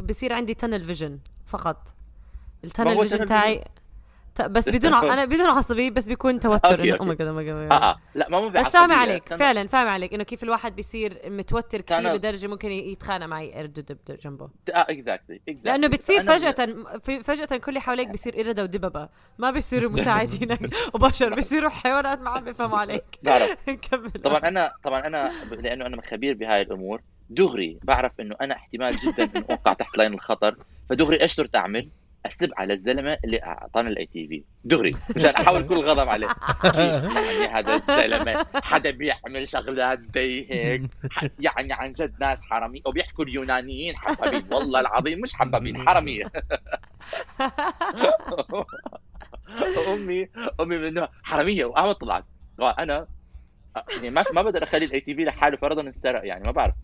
بصير 0.00 0.32
عندي 0.32 0.54
tunnel 0.54 0.84
vision 0.84 1.18
فقط. 1.46 1.94
ال 2.64 2.70
tunnel 2.70 3.08
vision 3.08 3.26
تاعي 3.26 3.64
بس 4.40 4.68
بدون 4.68 4.94
أنا 4.94 5.24
بدون 5.24 5.46
عصبية 5.46 5.90
بس 5.90 6.06
بيكون 6.08 6.40
توتر. 6.40 6.70
okay، 6.70 6.82
إنه 6.82 6.92
okay. 6.92 7.00
oh 7.00 7.04
my 7.04 7.16
god 7.16 7.28
oh 7.28 7.34
my 7.34 7.44
god 7.44 7.72
آه 7.72 7.96
لا 8.14 8.28
ما 8.28 8.40
مو 8.40 8.48
بس. 8.48 8.72
فاهمة 8.72 8.94
عليك 8.94 9.34
فعلا 9.34 9.68
فاهمة 9.68 9.90
عليك 9.90 10.14
إنه 10.14 10.24
كيف 10.24 10.42
الواحد 10.42 10.76
بيصير 10.76 11.18
متوتر 11.26 11.80
كثير 11.80 12.12
لدرجة 12.12 12.46
ممكن 12.46 12.70
يتخانق 12.70 13.26
معي. 13.26 13.60
قرد 13.60 13.98
جنبه. 14.24 14.44
آه 14.44 14.86
exactly 14.90 15.40
لأنه 15.64 15.86
بتصير 15.86 16.20
فجأة 16.20 16.66
في 17.04 17.22
فجأة 17.22 17.56
كل 17.56 17.68
اللي 17.68 17.80
حواليك 17.80 18.08
بيصير 18.08 18.40
قردة 18.40 18.62
ودببة 18.62 19.08
ما 19.38 19.50
بيصيروا 19.50 19.90
مساعدينك 19.90 20.60
وبشر 20.94 21.34
بيصيروا 21.34 21.70
حيوانات 21.70 22.20
ما 22.20 22.30
عم 22.30 22.44
بيفهموا 22.44 22.78
عليك. 22.78 23.04
كمل. 23.90 24.10
طبعا 24.10 24.38
أنا 24.38 24.72
طبعا 24.84 25.06
أنا 25.06 25.30
لأنه 25.52 25.86
أنا 25.86 26.02
خبير 26.10 26.34
بهاي 26.34 26.62
الأمور 26.62 27.00
دغري 27.30 27.78
بعرف 27.82 28.12
إنه 28.20 28.36
أنا 28.40 28.54
احتمال 28.54 28.96
جدا 28.96 29.24
إنه 29.36 29.44
أوقع 29.50 29.72
تحت 29.72 29.98
line 29.98 30.14
الخطر 30.14 30.56
فدغري 30.90 31.20
إيش 31.22 31.32
صرت 31.32 31.56
أعمل؟ 31.56 31.88
اسب 32.26 32.50
على 32.56 32.74
الزلمة 32.74 33.18
اللي 33.24 33.42
أعطانا 33.42 33.88
ال 33.88 34.06
ATV 34.06 34.44
دغري. 34.64 34.90
مشان 35.16 35.30
أحاول 35.34 35.66
كل 35.68 35.84
غضب 35.84 36.08
عليه. 36.08 36.28
يعني 36.64 37.46
هذا 37.46 37.74
الزلمة 37.74 38.46
حدا 38.54 38.90
بيعمل 38.90 39.48
شغلات 39.48 40.00
زي 40.14 40.46
هيك 40.50 40.82
يعني 41.38 41.72
عن 41.72 41.92
جد 41.92 42.14
ناس 42.20 42.42
حرامية 42.42 42.80
وبيحكوا 42.86 43.24
اليونانيين 43.24 43.96
حبابين. 43.96 44.52
والله 44.52 44.80
العظيم 44.80 45.20
مش 45.20 45.34
حبابين 45.34 45.88
حرامية 45.88 46.24
أمي 49.94 50.28
أمي 50.60 50.78
منه 50.78 51.08
حرامية. 51.22 51.64
وقامت 51.64 52.00
طلعت. 52.00 52.24
أنا 52.60 53.06
يعني 54.02 54.10
ما 54.10 54.42
بقدر 54.42 54.62
أخلي 54.62 54.84
ال 54.84 55.00
ATV 55.00 55.24
لحاله 55.24 55.56
فرضا 55.56 55.82
انسرق 55.82 56.26
يعني 56.26 56.44
ما 56.44 56.50
بعرف. 56.50 56.74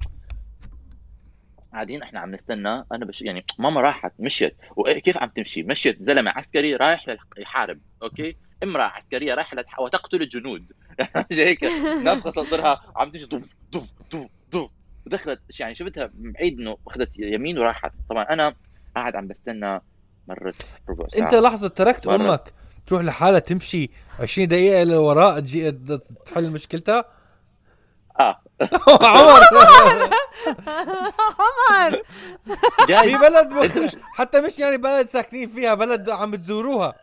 قاعدين 1.73 2.03
إحنا 2.03 2.21
عم 2.21 2.35
نستنى. 2.35 2.85
أنا 2.93 3.05
بش 3.05 3.23
يعني 3.23 3.45
ماما 3.59 3.81
راحت 3.81 4.13
مشيت. 4.19 4.57
وكيف 4.77 5.17
عم 5.19 5.29
تمشي؟ 5.29 5.63
مشيت 5.63 6.03
زلمة 6.03 6.31
عسكري 6.31 6.77
رايح 6.77 7.17
يحارب 7.39 7.81
okay؟ 8.03 8.37
امرأة 8.63 8.85
عسكرية 8.85 9.35
رايحة 9.35 9.57
لتح... 9.57 9.81
وتقتل 9.81 10.23
الجنود. 10.23 10.73
هيك؟ 11.33 11.65
نافخه 12.05 12.31
صدرها 12.31 12.83
عم 12.97 13.11
تمشي 13.11 13.27
طف 13.27 13.43
طف 13.73 13.85
طف 14.11 14.27
طف 14.53 14.71
ودخلت 15.07 15.41
يعني 15.61 15.75
شفتها 15.75 16.11
بعيد 16.15 16.61
إنه 16.61 16.77
أخذت 16.87 17.11
يمين 17.19 17.59
وراحت. 17.59 17.93
طبعا 18.11 18.23
أنا 18.23 18.55
قاعد 18.97 19.17
عم 19.17 19.29
بستنى 19.29 19.81
مرت 20.29 20.67
ربع 20.89 21.09
ساعة. 21.09 21.25
أنت 21.25 21.35
لحظة 21.35 21.69
تركت 21.69 22.07
مرة. 22.07 22.15
أمك. 22.15 22.53
تروح 22.87 23.03
لحالها 23.03 23.39
تمشي 23.39 23.91
20 24.21 24.49
دقيقة 24.49 24.85
لوراء 24.85 25.41
تجي 25.41 25.73
تحل 26.27 26.51
مشكلتها؟ 26.51 27.05
آه. 28.21 28.43
عمر. 29.03 29.41
عمر. 31.41 32.03
جاي 32.89 33.11
في 33.11 33.19
بلد 33.19 33.53
مخ... 33.53 33.95
حتى 34.15 34.41
مش 34.41 34.59
يعني 34.59 34.77
بلد 34.77 35.07
ساكنين 35.07 35.49
فيها 35.49 35.75
بلد 35.75 36.11
عم 36.11 36.31
بتزوروها 36.31 36.95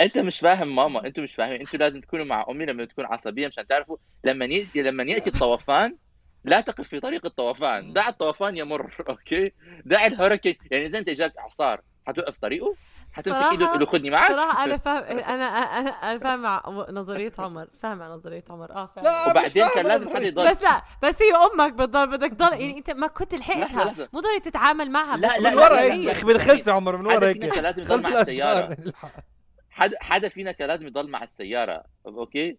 أنت 0.00 0.18
مش 0.18 0.40
فاهم 0.40 0.76
ماما 0.76 1.06
أنتوا 1.06 1.22
مش 1.22 1.34
فاهمين. 1.34 1.60
أنتوا 1.60 1.78
لازم 1.78 2.00
تكونوا 2.00 2.24
مع 2.24 2.46
أمي 2.50 2.66
لما 2.66 2.84
تكون 2.84 3.04
عصبية 3.04 3.46
مشان 3.46 3.66
تعرفوا 3.66 3.96
لما 4.24 4.44
ياتي 4.44 4.82
لما 4.82 5.02
يأتي 5.02 5.30
الطوفان 5.30 5.96
لا 6.44 6.60
تقف 6.60 6.88
في 6.88 7.00
طريق 7.00 7.26
الطوفان. 7.26 7.92
دع 7.92 8.08
الطوفان 8.08 8.56
يمر 8.56 8.94
okay؟ 9.08 9.52
دع 9.84 10.06
ال 10.06 10.11
hurricane 10.11 10.56
يعني 10.70 10.86
إذا 10.86 10.98
انت 10.98 11.08
اجاك 11.08 11.36
اعصار 11.38 11.80
حتوقف 12.06 12.38
طريقه؟ 12.38 12.76
حتمسك 13.14 13.50
إيده 13.52 13.66
تقول 13.66 13.80
له 13.80 13.86
خذني 13.86 14.10
معك 14.10 14.28
صراحة 14.28 14.64
أنا 14.64 14.76
فاهم 14.76 15.02
أنا 15.04 15.44
أنا 15.44 15.90
أنا 15.90 16.18
فاهم 16.18 16.42
مع 16.42 16.62
نظرية 16.90 17.32
عمر 17.38 17.68
فاهم 17.78 17.98
مع 17.98 18.08
نظرية 18.08 18.44
عمر 18.50 18.72
أه 18.72 18.86
فاهم. 18.96 19.04
لا 19.04 19.30
وبعدين 19.30 19.68
كان 19.74 19.86
لازم. 19.86 20.10
حدا 20.16 20.26
يضل. 20.26 20.50
بس 20.50 20.62
لا 20.62 20.82
بس 21.02 21.22
هي 21.22 21.34
أمك 21.34 21.72
بتضل 21.72 22.06
بدك 22.06 22.30
تضل 22.30 22.52
يعني 22.52 22.78
أنت 22.78 22.90
ما 22.90 23.06
كنت 23.06 23.34
لحقتها. 23.34 24.08
مو 24.12 24.20
ضروري 24.20 24.40
تتعامل 24.40 24.90
معها 24.90 25.16
لا، 25.16 25.26
لا، 25.38 25.50
من 25.50 25.56
لا، 25.56 25.62
ورا 25.64 25.74
لا، 25.74 25.94
هيك 26.10 26.24
بالخلص 26.24 26.68
يا 26.68 26.72
عمر 26.72 26.96
من 26.96 27.06
ورا 27.06 27.14
حدا 27.16 27.28
هيك. 27.28 27.40
فينا 27.40 27.54
كان 27.54 27.62
لازم 27.62 27.82
يضل 27.82 27.88
خلف 28.04 28.14
مع 28.14 28.20
السيارة. 28.20 28.76
حدا 29.70 29.96
حدا 30.00 30.28
فينا 30.28 30.52
كان 30.52 30.68
لازم 30.68 30.86
يضل 30.86 31.10
مع 31.10 31.22
السيارة 31.22 31.82
okay. 32.06 32.58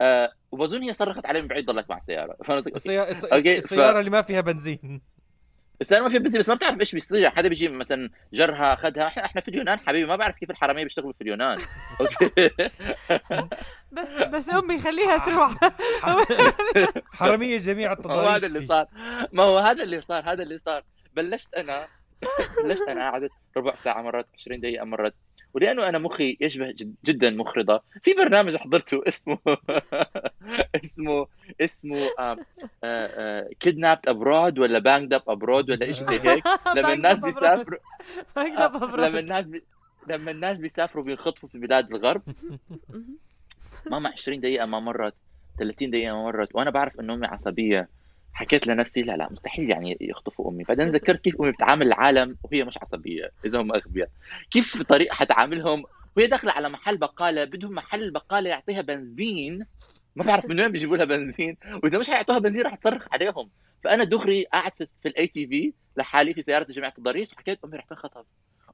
آه 0.00 0.32
وبظن 0.52 0.82
هي 0.82 0.94
صرخت 0.94 1.26
عليه 1.26 1.40
من 1.40 1.48
بعيد 1.48 1.66
ضلك 1.66 1.90
مع 1.90 1.98
السيارة. 1.98 2.36
فهمت؟ 2.44 2.66
السيارة, 2.66 3.10
الس- 3.10 3.24
okay، 3.24 3.60
ف- 3.60 3.64
السيارة 3.64 3.98
اللي 3.98 4.10
ما 4.10 4.22
فيها 4.22 4.40
بنزين. 4.40 5.02
بس 5.80 5.92
أنا 5.92 6.02
ما 6.02 6.08
في 6.08 6.18
بنزين 6.18 6.38
بس 6.38 6.48
ما 6.48 6.54
بتعرف 6.54 6.80
إيش 6.80 6.92
بيصير. 6.94 7.30
حدا 7.30 7.48
بيجي 7.48 7.68
مثلا 7.68 8.10
جرها 8.32 8.72
اخذها 8.74 9.06
إحنا 9.06 9.24
إحنا 9.24 9.40
في 9.40 9.48
اليونان 9.48 9.78
حبيبي 9.78 10.08
ما 10.08 10.16
بعرف 10.16 10.36
كيف 10.36 10.50
الحرامية 10.50 10.82
بيشتغلوا 10.84 11.12
في 11.12 11.20
اليونان. 11.20 11.58
okay. 12.00 12.50
بس 13.92 14.12
بس 14.12 14.50
امي 14.50 14.80
خليها 14.80 15.18
تروح. 15.26 15.54
حرامية 17.18 17.58
جميع 17.58 17.94
ما 18.04 18.14
هو 18.14 18.28
هذا 18.28 18.46
اللي 18.46 18.58
التضاريس. 18.58 18.68
صار. 18.68 18.86
ما 19.32 19.44
هو 19.44 19.58
هذا 19.58 19.82
اللي 19.82 20.00
صار 20.08 20.24
هذا 20.32 20.42
اللي 20.42 20.58
صار. 20.58 20.82
بلشت 21.16 21.54
أنا 21.54 21.86
بلشت 22.64 22.88
أنا 22.88 23.10
قعدت 23.10 23.30
ربع 23.56 23.74
ساعة 23.74 24.02
مرت 24.02 24.26
20 24.34 24.60
دقيقة 24.60 24.84
مرت 24.84 25.14
ولأنه 25.56 25.88
أنا 25.88 25.98
مخي 25.98 26.36
يشبه 26.40 26.70
جد 26.70 26.94
جدا 27.04 27.30
مخرضة. 27.30 27.82
في 28.02 28.14
برنامج 28.14 28.56
حضرته 28.56 29.02
اسمه 29.08 29.38
اسمه 30.84 31.26
اسمه 31.60 31.96
kidnapped 33.60 34.08
abroad 34.08 34.58
ولا 34.58 34.78
banged 34.78 35.14
up 35.14 35.22
abroad 35.28 35.70
ولا 35.70 35.92
شيء 35.92 36.10
زي 36.10 36.20
هيك. 36.28 36.44
لما 36.76 36.92
الناس 36.92 37.18
بيسافروا 37.18 37.78
آه، 38.36 38.96
لما 38.96 39.18
الناس 39.18 39.46
بي... 39.46 39.62
لما 40.08 40.30
الناس 40.30 40.58
بيسافروا 40.58 41.04
بينخطفوا 41.04 41.48
في 41.48 41.58
بلاد 41.58 41.90
الغرب. 41.90 42.22
ماما 43.90 44.10
20 44.10 44.40
دقيقة 44.40 44.66
ما 44.66 44.80
مرت 44.80 45.14
30 45.58 45.90
دقيقة 45.90 46.14
ما 46.14 46.22
مرت 46.22 46.54
وأنا 46.54 46.70
بعرف 46.70 47.00
إنه 47.00 47.14
أمي 47.14 47.26
عصبية. 47.26 47.88
حكيت 48.36 48.66
لنفسي 48.66 49.02
لا 49.02 49.16
لا 49.16 49.28
مستحيل 49.32 49.70
يعني 49.70 49.96
يخطفوا 50.00 50.50
أمي. 50.50 50.64
بعدين 50.64 50.88
ذكرت 50.88 51.20
كيف 51.20 51.40
أمي 51.40 51.50
بتعامل 51.50 51.86
العالم 51.86 52.36
وهي 52.42 52.64
مش 52.64 52.78
عصبية 52.78 53.32
إذا 53.44 53.60
هم 53.60 53.72
أغبياء. 53.72 54.08
كيف 54.50 54.78
بطريقة 54.80 55.14
حتعاملهم؟ 55.14 55.84
وهي 56.16 56.26
داخلة 56.26 56.52
على 56.52 56.68
محل 56.68 56.96
بقالة 56.96 57.44
بدهم 57.44 57.74
محل 57.74 58.02
البقالة 58.02 58.50
يعطيها 58.50 58.80
بنزين. 58.82 59.66
ما 60.16 60.24
بعرف 60.24 60.46
من 60.46 60.60
وين 60.60 60.72
بيجيبوا 60.72 60.96
لها 60.96 61.04
بنزين. 61.04 61.56
وإذا 61.84 61.98
مش 61.98 62.10
حيعطوها 62.10 62.38
بنزين 62.38 62.62
راح 62.62 62.74
تصرخ 62.74 63.06
عليهم. 63.12 63.50
فأنا 63.84 64.04
دغري 64.04 64.44
قاعد 64.44 64.72
في, 64.76 65.08
ال 65.08 65.26
ATV 65.26 65.72
لحالي 65.96 66.34
في 66.34 66.42
سيارة 66.42 66.66
جماعة 66.70 66.94
الضريح 66.98 67.28
وحكيت 67.32 67.58
أمي 67.64 67.76
رح 67.76 67.84
تنخطف. 67.84 68.24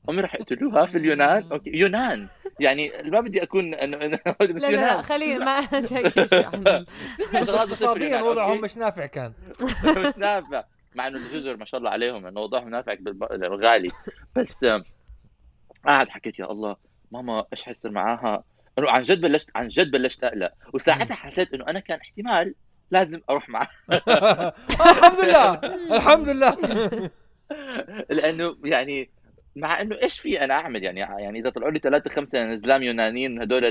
امي 0.09 0.23
رح 0.23 0.35
يقتلوها 0.35 0.87
في 0.87 0.99
اليونان. 1.02 1.49
okay. 1.52 1.71
يونان. 1.71 2.28
يعني 2.61 2.92
ما 3.04 3.21
بدي 3.21 3.42
أكون 3.42 3.75
انه 3.75 3.97
لا 3.97 4.71
لا 4.71 5.02
خلينا 5.02 5.44
ما 5.44 5.59
اقتصاديا 7.35 8.23
وضعهم 8.30 8.61
مش 8.61 8.76
نافع 8.76 9.06
كان. 9.06 9.32
مش 9.85 10.16
نافع. 10.16 10.64
مع 10.94 11.06
إنه 11.06 11.16
الجزر 11.16 11.56
ما 11.56 11.64
شاء 11.64 11.78
الله 11.78 11.90
عليهم 11.90 12.26
انه 12.26 12.40
وضعهم 12.40 12.68
نافع 12.68 12.94
بالغالي. 13.30 13.88
بس 14.37 14.66
قاعد 15.87 16.09
حكيت 16.09 16.38
يا 16.38 16.50
الله 16.50 16.76
ماما 17.12 17.44
إيش 17.52 17.64
حيصير 17.64 17.90
معاها؟ 17.90 18.44
إنه 18.78 18.90
عن 18.90 19.02
جد 19.02 19.21
بلشت 19.21 19.49
عن 19.54 19.68
جد 19.68 19.90
بلشت 19.90 20.25
أقلق. 20.25 20.52
وساعتها 20.75 21.14
حسيت 21.14 21.54
إنه 21.54 21.64
أنا 21.68 21.80
كان 21.80 21.99
احتمال 22.00 22.54
لازم 22.90 23.21
أروح 23.30 23.49
معها 23.49 23.71
الحمد 24.71 25.21
لله 25.25 25.52
الحمد 25.97 26.28
لله. 26.28 26.56
لأنه 28.11 28.56
يعني 28.64 29.11
مع 29.56 29.80
إنه 29.80 29.97
إيش 30.02 30.21
في 30.21 30.44
أنا 30.44 30.54
أعمل 30.54 30.82
يعني 30.82 31.00
يعني 31.00 31.38
إذا 31.38 31.50
طلعوا 31.50 31.71
لي 31.71 31.78
ثلاثة 31.78 32.11
خمسة 32.11 32.54
زلام 32.54 32.82
يونانيين 32.82 33.42
هدول 33.42 33.64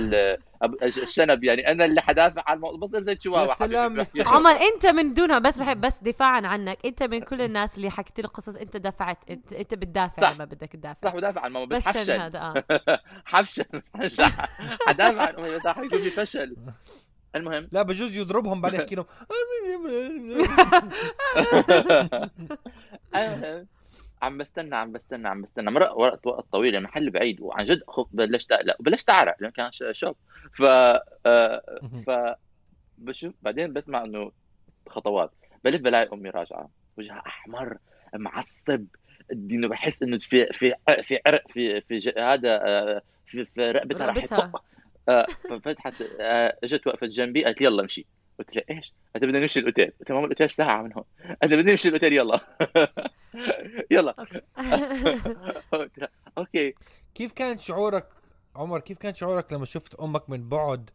الشنب 0.83 1.43
يعني 1.43 1.71
أنا 1.71 1.85
اللي 1.85 2.01
حدافع 2.01 2.43
عن 2.47 2.55
الموضوع. 2.55 2.79
بصير 2.79 3.03
زي 3.03 3.11
الشواوه 3.11 3.49
يا 3.49 3.53
سلام،. 3.53 4.05
عمر 4.25 4.51
أنت 4.51 4.85
من 4.85 5.13
دونها 5.13 5.39
بس 5.39 5.59
بحب 5.59 5.81
بس 5.81 6.03
دفاعا 6.03 6.47
عنك. 6.47 6.77
أنت 6.85 7.03
من 7.03 7.19
كل 7.19 7.41
الناس 7.41 7.77
اللي 7.77 7.89
حكيت 7.89 8.19
لي 8.19 8.27
قصص 8.27 8.55
أنت 8.55 8.77
دفعت 8.77 9.17
انت, 9.29 9.53
أنت 9.53 9.73
بتدافع 9.73 10.21
صح. 10.21 10.31
لما 10.31 10.45
بدك 10.45 10.71
تدافع. 10.71 11.09
صح 11.09 11.15
بدافع 11.15 11.41
عن 11.41 11.51
ماما 11.51 11.65
بس 11.65 11.87
حفشل 11.87 12.19
هذا 12.21 12.39
آه. 12.39 12.63
حفشل. 13.25 13.65
حدافع 14.87 15.21
عن 15.21 15.35
امي 15.35 15.55
بس 15.55 15.67
حيقول 15.67 16.03
لي 16.03 16.09
فشل. 16.09 16.55
المهم. 17.35 17.67
لا 17.71 17.81
بجوز 17.81 18.17
يضربهم 18.17 18.61
بعدين 18.61 18.79
يحكي 18.79 18.95
لهم. 18.95 19.05
المهم 23.15 23.67
عم 24.21 24.37
بستنى 24.37 24.75
عم 24.75 24.91
بستنى 24.91 25.27
عم 25.27 25.41
بستنى. 25.41 25.71
مرق 25.71 25.97
وقت 25.97 26.27
وقت 26.27 26.45
طويل 26.51 26.73
يعني 26.73 26.85
محل 26.85 27.09
بعيد 27.09 27.41
وعن 27.41 27.65
جد 27.65 27.81
خف 27.87 28.07
بلشت 28.11 28.51
اقلق 28.51 28.75
وبلشت 28.79 29.09
أعرق 29.09 29.35
لأنه 29.39 29.51
كان 29.53 29.71
ش- 29.71 29.83
شوك. 29.91 30.17
ف 30.53 30.61
آه، 31.25 31.61
ف 32.07 32.11
بشوف 32.97 33.33
بعدين 33.41 33.73
بسمع 33.73 34.03
إنه 34.03 34.31
خطوات. 34.89 35.31
بلف 35.63 35.81
بلاقي 35.81 36.09
أمي 36.13 36.29
راجعة 36.29 36.69
وجهها 36.97 37.23
أحمر 37.27 37.77
معصب. 38.15 38.85
إنه 39.31 39.67
بحس 39.67 40.03
إنه 40.03 40.17
في 40.17 40.45
في 40.45 40.73
في 41.03 41.19
عرق 41.27 41.51
في 41.51 41.81
في 41.81 42.13
هذا 42.17 42.59
آه، 42.67 43.01
في, 43.25 43.45
في 43.45 43.71
رقبتها 43.71 44.05
راح 44.05 44.17
رقبتها. 44.17 44.37
يطق. 44.37 44.63
آه، 45.09 45.27
ففتحت 45.49 45.93
اجت 46.63 46.87
وقفت 46.87 47.03
جنبي 47.03 47.45
قالت 47.45 47.61
لي 47.61 47.67
يلا 47.67 47.81
امشي. 47.81 48.05
قلت 48.41 48.55
لها 48.55 48.63
إيش؟ 48.69 48.93
لي 49.15 49.27
بدنا 49.27 49.39
نمشي 49.39 49.59
الأوتيل. 49.59 49.91
قلت 49.99 50.09
لها 50.09 50.15
ماما 50.15 50.25
الأوتيل 50.25 50.49
ساعة 50.49 50.81
من 50.81 50.93
هون. 50.93 51.03
لي 51.43 51.57
بدنا 51.57 51.71
نمشي 51.71 51.87
الأوتيل 51.87 52.13
يلا. 52.13 52.39
يلا. 53.91 54.11
قلت 55.71 56.09
okay. 56.37 56.73
كيف 57.15 57.33
كان 57.33 57.57
شعورك 57.57 58.09
عمر 58.55 58.79
كيف 58.79 58.97
كان 58.97 59.13
شعورك 59.13 59.53
لما 59.53 59.65
شفت 59.65 59.95
أمك 59.95 60.29
من 60.29 60.49
بعد 60.49 60.89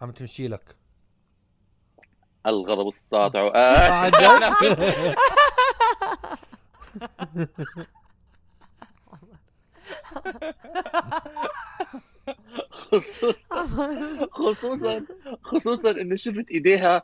عم 0.00 0.10
تمشي 0.10 0.48
لك؟ 0.48 0.76
الغضب 2.46 2.88
الساطع. 2.88 3.52
آه،؟ 3.54 4.10
خصوصا 12.70 13.34
خصوصا 14.30 15.06
خصوصا 15.42 15.90
إنه 15.90 16.16
شفت 16.16 16.50
إيديها 16.50 17.02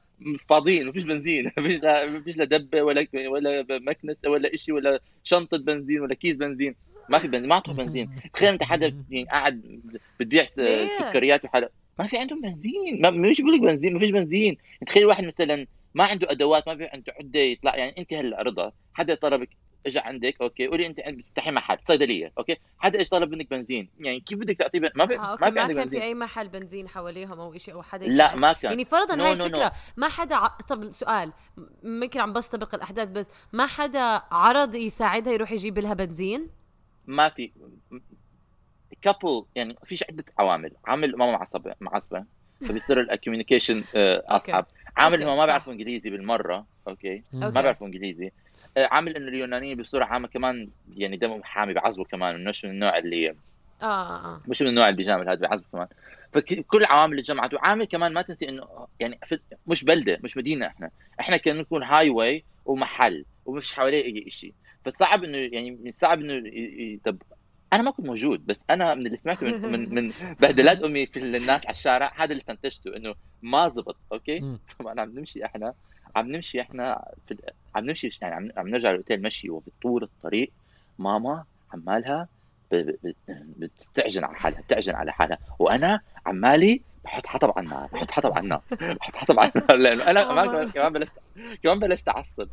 فاضيين 0.48 0.86
ما 0.86 0.92
فيش 0.92 1.02
بنزين 1.02 1.44
ما 1.56 1.62
فيش 1.62 1.80
لا 1.82 2.06
ما 2.10 2.20
فيش 2.20 2.36
لا 2.36 2.44
دبة 2.44 2.82
ولا 2.82 3.06
ولا 3.28 3.64
مكنسة 3.70 4.30
ولا 4.30 4.56
شيء 4.56 4.74
ولا 4.74 5.00
شنطة 5.24 5.58
بنزين 5.58 6.00
ولا 6.00 6.14
كيس 6.14 6.34
بنزين. 6.36 6.74
ما 7.08 7.18
في 7.18 7.28
بنزين 7.28 7.48
ما 7.48 7.54
أعطوا 7.54 7.74
بنزين. 7.74 8.10
تخيل 8.34 8.48
أنت 8.48 8.64
حدا 8.64 8.86
يعني 9.10 9.24
قاعد 9.24 9.80
بتبيع؟ 10.20 10.46
سكريات 10.98 11.44
وحدا. 11.44 11.68
ما 11.98 12.06
في 12.06 12.18
عندهم 12.18 12.40
بنزين. 12.40 13.00
ما 13.02 13.10
مش 13.10 13.40
بقول 13.40 13.52
لك 13.54 13.60
بنزين 13.60 13.92
ما 13.92 13.98
فيش 13.98 14.10
بنزين. 14.10 14.56
تخيل 14.86 15.06
واحد 15.06 15.24
مثلا 15.24 15.66
ما 15.94 16.04
عنده 16.04 16.30
أدوات 16.30 16.68
ما 16.68 16.76
في 16.76 16.84
عنده 16.84 17.12
عدة 17.20 17.40
يطلع 17.40 17.76
يعني 17.76 17.94
أنت 17.98 18.14
هلأ 18.14 18.42
رضا. 18.42 18.72
حدا 18.94 19.14
طلبك 19.14 19.48
اجى 19.86 19.98
عندك 19.98 20.40
okay 20.40 20.66
قولي 20.66 20.86
أنت 20.86 21.00
عندك 21.00 21.18
بتفتحي 21.24 21.50
محل 21.50 21.78
صيدلية 21.88 22.32
okay 22.38 22.56
حدا 22.78 22.98
اجى 23.00 23.08
طلب 23.08 23.30
منك 23.34 23.50
بنزين 23.50 23.88
يعني 24.00 24.20
كيف 24.20 24.38
بدك 24.38 24.56
تعطيه 24.56 24.80
ما 24.94 25.06
في 25.06 25.18
آه، 25.18 25.30
ما 25.30 25.36
في 25.36 25.42
ما 25.44 25.50
كان 25.50 25.66
في 25.66 25.74
بنزين 25.74 26.02
أي 26.02 26.14
محل 26.14 26.48
بنزين 26.48 26.88
حواليهم 26.88 27.40
أو 27.40 27.56
شيء 27.56 27.74
أو 27.74 27.82
حدا 27.82 28.06
لا. 28.06 28.34
ما 28.36 28.52
كان 28.52 28.70
يعني 28.70 28.84
فرضا 28.84 29.16
No, 29.16 29.20
هاي 29.20 29.36
no, 29.36 29.40
الفكرة 29.40 29.68
no. 29.68 29.72
ما 29.96 30.08
حدا 30.08 30.34
ع... 30.34 30.46
طب 30.46 30.90
سؤال 30.90 31.32
م- 31.56 32.02
يمكن 32.02 32.20
عم 32.20 32.32
بستبق 32.32 32.74
الأحداث 32.74 33.08
بس 33.08 33.26
ما 33.52 33.66
حدا 33.66 34.22
عرض 34.30 34.74
يساعدها 34.74 35.32
يروح 35.32 35.52
يجيب 35.52 35.78
لها 35.78 35.94
بنزين 35.94 36.48
ما 37.06 37.28
في 37.28 37.50
كابل 39.02 39.44
يعني 39.54 39.76
فيش 39.84 40.04
عدة 40.10 40.24
عوامل 40.38 40.72
عامل 40.86 41.16
ماما 41.16 41.32
معصبه 41.32 41.74
معصبه 41.80 42.24
فبيصير 42.68 43.00
ال 43.00 43.06
communication 43.06 43.84
أصعب 43.94 44.66
عامل 44.96 45.24
ما. 45.24 45.46
بيعرفوا 45.46 45.72
إنجليزي 45.72 46.10
بالمرة 46.10 46.66
okay. 46.88 47.22
ما. 47.32 47.48
بيعرفوا 47.50 47.86
إنجليزي 47.86 48.26
آه، 48.26 48.32
عامل 48.76 49.16
إنه 49.16 49.28
اليونانيين 49.28 49.78
بصورة 49.78 50.04
عامة 50.04 50.28
كمان 50.28 50.68
يعني 50.96 51.16
دمهم 51.16 51.42
حامي 51.42 51.72
بيعصبوا 51.72 52.04
كمان 52.04 52.44
مش 52.44 52.64
من 52.64 52.70
النوع 52.70 52.98
اللي 52.98 53.30
آه 53.82 53.84
آه. 53.84 54.40
مش 54.48 54.62
من 54.62 54.68
النوع 54.68 54.88
اللي 54.88 54.96
بيجامل 54.96 55.28
هذا 55.28 55.40
بيعصبوا 55.40 55.68
كمان. 55.72 55.86
فكل 56.32 56.78
العوامل 56.80 57.12
اللي 57.12 57.22
جمعت 57.22 57.54
وعامل 57.54 57.84
كمان 57.84 58.12
ما 58.12 58.22
تنسي 58.22 58.48
إنه 58.48 58.86
يعني 59.00 59.18
مش 59.66 59.84
بلدة 59.84 60.18
مش 60.24 60.36
مدينة 60.36 60.66
إحنا. 60.66 60.90
إحنا 61.20 61.36
كنا 61.36 61.54
نكون 61.60 61.82
highway 61.82 62.44
ومحل 62.64 63.24
ومش 63.46 63.72
حواليه 63.72 64.04
أي 64.04 64.30
شيء 64.30 64.54
فصعب 64.84 65.24
إنه 65.24 65.36
يعني 65.36 65.70
من 65.70 65.92
صعب 65.92 66.20
إنه 66.20 66.42
طب 67.04 67.22
أنا 67.72 67.82
ما 67.82 67.90
كنت 67.90 68.06
موجود 68.06 68.46
بس 68.46 68.60
أنا 68.70 68.94
من 68.94 69.06
اللي 69.06 69.16
سمعته 69.16 69.46
من 69.46 69.72
من, 69.72 69.94
من 69.94 70.12
بهدلات 70.40 70.82
أمي 70.82 71.06
في 71.06 71.18
الناس 71.18 71.66
على 71.66 71.74
الشارع 71.74 72.12
هذا 72.16 72.32
اللي 72.32 72.40
استنتجته 72.40 72.96
إنه 72.96 73.14
ما 73.42 73.68
زبط 73.68 73.96
أوكي. 74.12 74.58
طبعا 74.78 75.00
عم 75.00 75.18
نمشي 75.18 75.44
إحنا. 75.44 75.74
عم 76.16 76.32
نمشي 76.32 76.60
إحنا 76.60 77.04
في 77.26 77.34
ال- 77.34 77.40
عم 77.74 77.84
نمشي 77.84 78.10
يعني 78.22 78.34
عم, 78.34 78.48
عم 78.56 78.68
نرجع 78.68 78.90
للأوتيل 78.90 79.22
مشي 79.22 79.50
وفي 79.50 79.70
طول 79.82 80.02
الطريق 80.02 80.52
ماما 80.98 81.44
عمالها 81.72 82.28
ب- 82.70 82.76
ب- 83.06 83.14
ب- 83.28 83.70
بتعجن 83.94 84.24
على 84.24 84.36
حالها 84.36 84.60
بتعجن 84.60 84.94
على 84.94 85.12
حالها. 85.12 85.38
وأنا 85.58 86.00
عمالي 86.26 86.84
بحط 87.04 87.26
حطب 87.26 87.52
على 87.56 87.64
النار 87.64 87.88
بحط 87.92 88.10
حطب 88.10 88.32
على 88.32 88.44
النار 88.44 88.60
بحط 88.80 89.16
حطب 89.16 89.38
على 89.40 89.52
النار. 89.56 89.76
لأنه 89.76 90.10
أنا 90.10 90.22
كمان- 90.24 90.70
كمان 90.74 90.92
بلشت 90.92 91.18
كمان 91.62 91.78
بلشت 91.78 92.08
أعصب. 92.08 92.48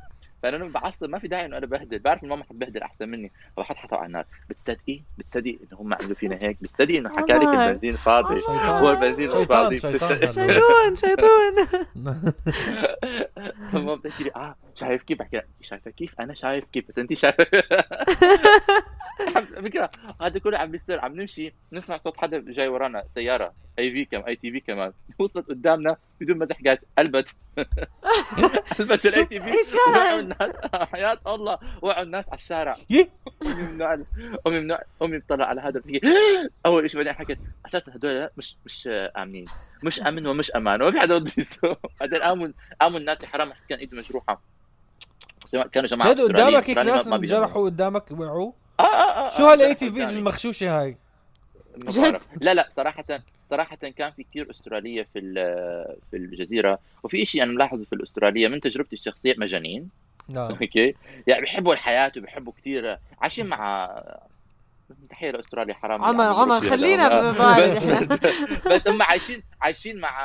فانا 0.46 0.66
بعصب 0.66 1.10
ما 1.10 1.20
في 1.20 1.28
داعي 1.28 1.46
إنه 1.46 1.58
أنا 1.58 1.66
بهدل 1.66 2.00
بعرف 2.00 2.24
إن 2.24 2.30
ماما 2.30 2.44
حتبهدل 2.44 2.82
أحسن 2.82 3.10
مني. 3.10 3.32
فبحط 3.58 3.76
حطب 3.76 3.94
على 3.94 4.06
النار. 4.06 4.26
بتصدقي 4.50 5.02
بتصدقي 5.18 5.52
إنه 5.52 5.82
هم 5.82 5.94
عملوا 5.94 6.16
فينا 6.16 6.40
هيك؟ 6.44 6.58
بتصدقي 6.62 6.98
إنه 6.98 7.10
حكى 7.10 7.34
لك. 7.34 7.44
البنزين 7.44 7.96
فاضي؟ 7.96 8.40
شيطان. 8.40 8.58
هو 8.58 8.92
البنزين 8.92 9.28
شيطان 9.28 9.46
فاضي؟ 9.46 9.78
شيطان. 9.78 10.32
شيطان 10.32 10.96
شيطان. 10.96 11.68
ماما 13.74 13.96
بتحكي 13.96 14.24
لي 14.24 14.32
آه 14.36 14.56
شايف 14.76 15.04
كيف؟ 15.04 15.20
بحكي 15.20 15.36
لها 15.36 15.46
شايفة 15.62 15.92
كيف؟ 15.92 16.22
أنا 16.22 16.34
شايف 16.34 16.66
كيف 16.74 16.88
بس 16.90 16.98
انت 16.98 17.14
شايفة. 17.14 17.46
فكرة 19.66 19.90
هذا 20.22 20.40
كله 20.40 20.60
عم 20.60 20.72
بيصير 20.72 21.00
عم 21.00 21.16
نمشي 21.22 21.54
نسمع 21.72 22.00
صوت 22.04 22.18
حدا 22.18 22.44
جاي 22.48 22.68
ورانا 22.68 23.04
سيارة 23.16 23.54
أي 23.80 23.92
في 23.92 24.06
كم 24.06 24.24
ATV 24.28 24.60
كمان. 24.60 24.94
وصلت 25.20 25.50
قدامنا 25.50 25.98
بدون 26.22 26.38
مزح 26.38 26.56
قالت 26.66 26.82
قلبت 26.98 27.36
قلبت 28.80 29.06
ال 29.10 29.26
ATV. 29.26 29.78
وقعوا؟ 29.90 30.20
الناس 30.20 30.52
حياة 30.92 31.20
الله 31.28 31.58
وقعوا 31.82 32.04
الناس 32.04 32.26
على 32.30 32.38
الشارع. 32.38 32.78
ممنوع 33.42 33.94
امي 33.94 34.06
ممنوع 34.48 34.80
امي 35.02 35.18
بتطلع 35.18 35.46
على 35.46 35.62
هذا 35.62 35.80
بتحكي 35.80 36.02
أول 36.66 36.90
شيء 36.92 36.98
بعدين 37.04 37.14
حكت 37.14 37.38
أساسا 37.66 37.92
هدول 37.96 38.30
مش 38.38 38.56
مش 38.66 38.90
آمنين. 39.18 39.46
مش 39.84 40.02
آمن 40.02 40.28
ومش 40.28 40.52
أمان. 40.52 40.82
وما 40.82 40.92
في 40.92 41.00
حدا 41.00 41.18
بده 41.18 41.32
يسوق 41.38 41.78
بعدين 42.00 42.20
قاموا 42.22 42.48
قاموا 42.82 43.00
الناس 43.00 43.26
حرام 43.26 43.52
كان 43.70 43.80
ايده 43.80 43.98
مجروحة. 43.98 44.42
كانوا 45.72 45.88
جماعة 45.90 46.10
شهد 46.16 46.22
قدامك 46.22 46.70
ناس 46.70 47.06
ما- 47.08 47.10
ما. 47.10 47.16
انجرحوا 47.16 47.66
قدامك 47.66 48.12
وقعوا. 48.12 48.52
شو 49.30 49.46
هالاي 49.48 49.74
تي 49.76 49.86
جرحوا 49.86 49.96
فيز 49.98 50.04
قدامي. 50.08 50.20
المخشوشه 50.20 50.82
هاي؟ 50.82 50.98
جد؟ 51.78 52.22
لا 52.42 52.54
لا 52.54 52.68
صراحة 52.72 53.04
صراحة 53.50 53.76
كان 53.76 54.12
في 54.12 54.24
كثير 54.24 54.52
أسترالية 54.52 55.08
في 55.14 55.20
ال- 55.20 55.98
في 56.12 56.18
الجزيرة 56.18 56.80
وفي 57.04 57.26
شيء 57.26 57.44
أنا 57.44 57.52
ملاحظه 57.54 57.84
في 57.86 57.94
الأسترالية 57.94 58.48
من 58.48 58.60
تجربتي 58.60 58.96
الشخصية 58.96 59.36
مجانين. 59.38 59.90
نعم. 60.30 60.52
أوكي؟ 60.62 60.96
يعني 61.28 61.42
بيحبوا 61.42 61.74
الحياة 61.74 62.12
وبيحبوا 62.18 62.54
كثير 62.58 62.98
عايشين 63.22 63.46
مع 63.46 63.90
تحية 65.10 65.32
لاستراليا 65.32 65.74
حرام. 65.74 66.04
عمر 66.04 66.24
يعني 66.24 66.36
عمر 66.36 66.62
خلينا 66.62 67.32
إحنا 67.78 68.00
بس, 68.76 68.88
هم 68.88 69.02
عايشين 69.02 69.44
عايشين 69.62 70.00
مع 70.00 70.20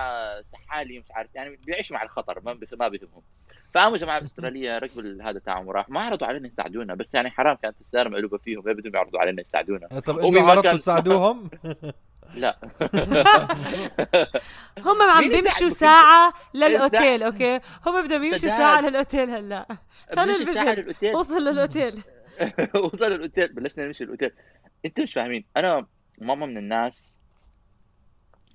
سحالي 0.52 0.98
مش 0.98 1.10
عارف 1.10 1.34
يعني 1.34 1.58
بيعيشوا 1.66 1.96
مع 1.96 2.02
الخطر 2.02 2.40
ما 2.44 2.58
ما 2.78 2.88
بيهمهم. 2.88 3.22
فقاموا 3.74 3.98
جماعة 3.98 4.18
الاستراليه 4.18 4.78
ركبوا 4.78 5.02
ال- 5.02 5.22
هذا 5.22 5.38
تاعهم 5.38 5.68
وراح. 5.68 5.88
ما 5.88 6.00
عرضوا 6.00 6.26
علينا 6.26 6.48
يساعدونا 6.48 6.94
بس 6.94 7.14
يعني 7.14 7.30
حرام 7.30 7.56
كانت 7.56 7.76
السيارة 7.80 8.08
مقلوبة 8.08 8.38
فيهم. 8.38 8.62
ليه 8.66 8.72
بدهم 8.74 8.94
يعرضوا 8.94 9.20
علينا 9.20 9.40
يساعدونا. 9.40 9.86
طب 9.88 10.18
أنتوا 10.18 10.30
ما 10.30 10.40
عرضتوا 10.50 10.76
تساعدوهم؟ 10.76 11.50
لا. 12.34 12.58
هم 14.86 15.02
عم 15.02 15.28
بيمشوا 15.28 15.68
ساعة 15.68 16.32
للأوتيل 16.54 17.22
أوكي؟ 17.22 17.60
هم 17.86 18.06
بدهم 18.06 18.24
يمشوا. 18.24 18.48
ساعة 18.48 18.80
للأوتيل 18.80 19.30
هلأ. 19.30 19.66
ال 20.18 20.24
vision. 20.24 20.68
للأوتيل. 20.68 21.16
وصل 21.16 21.44
للأوتيل. 21.44 22.02
وصل 22.92 23.12
الاوتيل 23.12 23.52
بلشنا 23.52 23.84
نمشي 23.86 24.04
الاوتيل 24.04 24.30
أنتوا 24.86 25.04
مش 25.04 25.12
فاهمين. 25.12 25.44
أنا 25.56 25.86
ماما 26.18 26.46
من 26.46 26.58
الناس 26.58 27.16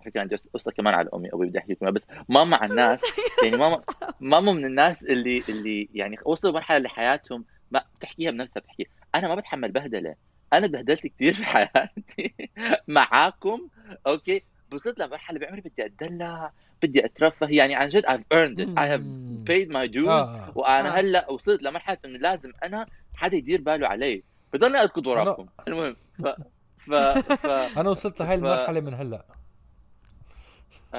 فكرة 0.06 0.22
عندي 0.22 0.36
قصة 0.54 0.72
كمان 0.72 0.94
على 0.94 1.10
أمي 1.14 1.30
أبوي 1.34 1.48
بدي 1.48 1.60
احكي 1.60 1.74
لكم 1.74 1.92
بس 1.92 2.08
ماما 2.30 2.58
على 2.58 2.72
الناس. 2.72 3.02
يعني 3.44 3.58
ماما 3.58 3.78
ماما 4.20 4.52
من 4.54 4.66
الناس 4.66 5.06
اللي 5.06 5.44
اللي 5.50 5.90
يعني 5.94 6.18
وصلوا 6.26 6.54
مرحلة 6.54 6.78
لحياتهم 6.78 7.46
ما 7.72 7.84
بتحكيها 7.98 8.32
بنفسها 8.32 8.60
بتحكي 8.62 8.88
أنا 9.16 9.28
ما 9.28 9.36
بتحمل 9.36 9.72
بهدلة 9.72 10.16
أنا 10.54 10.68
تبهدلت 10.68 11.08
كثير 11.08 11.34
في 11.34 11.46
حياتي 11.46 12.34
معاكم 12.88 13.68
أوكي؟ 14.08 14.44
وصلت 14.74 15.00
لمرحلة 15.00 15.40
بعمري 15.40 15.62
بدي 15.62 15.86
أتدلع 15.86 16.52
بدي 16.84 17.06
أترفه 17.06 17.48
يعني 17.50 17.76
عن 17.76 17.90
جد 17.90 18.06
I've 18.06 18.36
earned 18.38 18.60
it. 18.60 18.70
I 18.78 18.86
have 18.94 19.04
paid 19.50 19.70
my 19.72 19.96
dues 19.98 20.08
آه. 20.08 20.52
وأنا 20.56 20.96
آه. 20.98 21.00
هلأ 21.00 21.32
وصلت 21.32 21.64
لمرحلة 21.64 21.98
إنه 22.06 22.18
لازم 22.20 22.52
أنا 22.64 22.86
حدا 23.16 23.38
يدير 23.38 23.62
باله 23.62 23.88
علي. 23.88 24.24
بضلني 24.54 24.82
اركض 24.82 25.08
وراكم. 25.08 25.46
المهم 25.68 25.96
ف 26.24 26.28
ف 26.78 26.94
ف 26.94 27.46
أنا 27.80 27.90
وصلت 27.90 28.20
لهي 28.20 28.36
المرحلة 28.36 28.80
من 28.80 28.94
هلأ. 28.94 29.26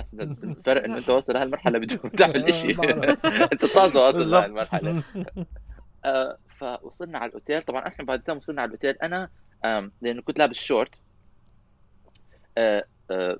الفرق 0.45 0.85
انه 0.85 0.99
أنت 0.99 1.11
واصل 1.11 1.33
لهالمرحله 1.33 1.79
بدون 1.79 2.13
تعمل 2.13 2.55
شيء 2.55 2.77
بعرف. 2.77 3.27
أنت 3.53 3.65
طازه 3.65 4.03
واصل. 4.03 4.31
لهالمرحله 4.31 5.03
آه، 6.05 6.39
فوصلنا 6.61 7.19
على 7.19 7.29
الأوتيل. 7.29 7.63
طبعا 7.63 7.89
إحنا 7.89 8.05
بعد 8.05 8.23
ما 8.29 8.35
وصلنا 8.35 8.63
على 8.63 8.69
الأوتيل. 8.69 8.99
أنا 9.03 9.31
لأنه 10.03 10.23
كنت 10.23 10.39
لابس 10.39 10.57
شورت. 10.57 10.95
آه، 12.59 12.85
آه، 13.11 13.39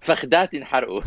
فخداتي 0.00 0.58
انحرقوا. 0.58 1.00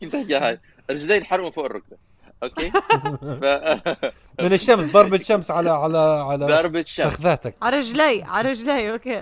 كنت 0.00 0.14
أحكي 0.14 0.36
هاي. 0.36 0.60
رجلي 0.90 1.16
انحرقوا 1.16 1.50
فوق 1.50 1.64
الركبة. 1.64 1.96
أوكي؟ 2.42 2.70
ف... 2.70 3.44
من 4.42 4.52
الشمس 4.52 4.92
ضربة 4.92 5.18
شمس 5.18 5.50
على 5.50 5.70
على 5.70 5.98
على 5.98 6.46
ضربة 6.46 6.84
شمس. 6.86 7.12
فخذاتك 7.12 7.54
على 7.62 7.76
رجلي 7.76 8.22
على 8.22 8.48
رجلي 8.48 8.92
أوكي. 8.92 9.20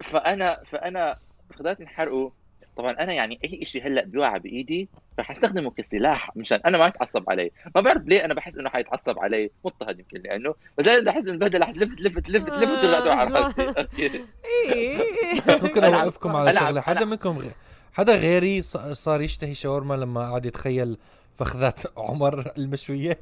فانا 0.00 0.60
فأنا 0.70 1.18
فخداتي 1.58 1.82
انحرقوا 1.82 2.30
طبعا 2.76 2.92
أنا 2.92 3.12
يعني 3.12 3.38
أي 3.44 3.64
شيء 3.64 3.86
هلأ 3.86 4.04
بيوقع 4.04 4.36
بإيدي 4.36 4.88
رح 5.20 5.30
استخدمه 5.30 5.70
كسلاح 5.70 6.36
مشان 6.36 6.60
أنا 6.66 6.78
ما 6.78 6.86
يتعصب 6.86 7.30
علي 7.30 7.50
ما 7.74 7.80
بعرف 7.80 8.02
ليه 8.06 8.24
أنا 8.24 8.34
بحس 8.34 8.56
إنه 8.56 8.68
حيتعصب 8.70 9.18
علي 9.18 9.50
مضطهد 9.64 9.98
يمكن 9.98 10.20
لأنه. 10.20 10.54
بس 10.78 10.86
لازم 10.86 11.08
احس 11.08 11.22
إنه 11.24 11.32
البهدلة 11.32 11.66
حتلفت 11.66 12.00
لفت 12.00 12.30
لفت 12.30 12.50
لفت 12.50 12.82
ترجع 12.82 12.98
تقع 13.00 13.14
على 13.14 13.30
رأسي. 13.34 13.86
إيه. 13.98 15.04
بس 15.48 15.62
ممكن 15.62 15.84
أوقفكم 15.84 16.36
على 16.36 16.52
شغلة. 16.52 16.80
حدا. 16.80 17.04
منكم 17.04 17.38
غ... 17.38 17.44
حدا 17.92 18.16
غيري 18.16 18.62
ص- 18.62 18.76
صار 18.76 19.20
يشتهي 19.20 19.54
شاورما 19.54 19.94
لما 19.94 20.30
قعد 20.30 20.46
يتخيل 20.46 20.98
فخذات 21.38 21.80
عمر 21.96 22.52
المشوية؟ 22.58 23.18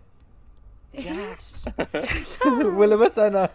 ولا 2.79 2.97
بس 2.97 3.19
أنا. 3.19 3.49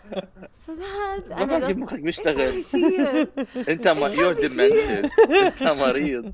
سداد 0.56 1.30
ما 1.30 1.38
أنا 1.43 1.45
بعرف 1.45 1.65
كيف 1.67 1.77
لا- 1.77 1.84
مخك 1.84 1.99
بيشتغل. 1.99 2.51
بيصير؟ 2.51 3.27
أنت 3.69 3.88
ما 3.88 4.08
you're 4.07 4.34
demented 4.34 5.10
أنت 5.32 5.63
مريض. 5.63 6.34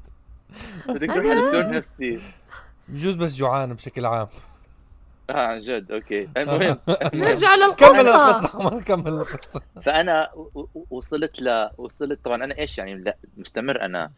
بدك 0.87 1.07
تروح؟ 1.11 1.25
على 1.25 1.41
دكتور 1.45 1.69
نفسي. 1.69 2.19
بجوز 2.87 3.15
بس 3.15 3.35
جوعان 3.37 3.73
بشكل 3.73 4.05
عام. 4.05 4.27
آه 5.29 5.33
عن 5.47 5.59
جد. 5.59 5.91
أوكي. 5.91 6.29
المهم. 6.37 6.77
نرجع 7.13 7.55
كمل 7.55 8.05
للقصة. 8.05 8.39
القصة. 8.39 8.49
عمر 8.59 8.81
كمل 8.81 9.07
القصة. 9.13 9.61
فأنا 9.83 10.29
وصلت 10.89 11.41
ل 11.41 11.69
وصلت. 11.77 12.19
طبعا 12.25 12.43
أنا 12.43 12.57
إيش 12.59 12.77
يعني؟ 12.77 12.93
لا 12.95 13.17
مستمر 13.37 13.81
أنا. 13.81 14.11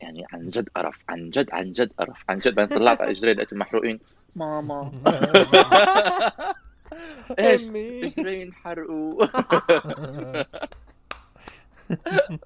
يعني 0.00 0.26
عن 0.32 0.50
جد 0.50 0.68
قرف. 0.76 0.98
عن 1.08 1.30
جد 1.30 1.50
عن 1.52 1.72
جد 1.72 1.90
قرف. 1.98 2.24
عن 2.28 2.38
جد. 2.38 2.54
بعدين 2.54 2.78
طلعت 2.78 3.00
على 3.00 3.10
إجري 3.10 3.34
لقيتهم 3.34 3.58
محروقين 3.58 4.00
ماما. 4.36 4.92
إيش. 7.38 7.68
اجري 7.68 8.54
انحرقوا 8.54 9.26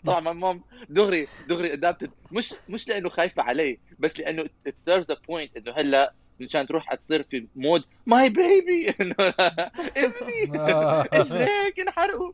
طبعا 0.07 0.33
mom 0.33 0.63
دغري 0.89 1.29
دغري 1.49 1.73
adapted 1.73 2.11
مش 2.33 2.55
مش 2.69 2.89
لأنه 2.89 3.09
خايفة 3.09 3.43
علي 3.43 3.79
بس 3.99 4.21
لأنه 4.21 4.45
it 4.69 4.73
serves 4.73 5.05
the 5.13 5.17
point 5.17 5.57
إنه 5.57 5.73
هلأ 5.77 6.13
مشان 6.41 6.67
تروح 6.67 6.95
تصير 6.95 7.23
في 7.23 7.47
mood 7.57 7.85
my 8.07 8.29
baby 8.29 8.95
إنه 9.01 9.15
إبني! 9.97 10.61
إيش 11.15 11.33
هيك 11.33 11.81
انحرقوا. 11.81 12.33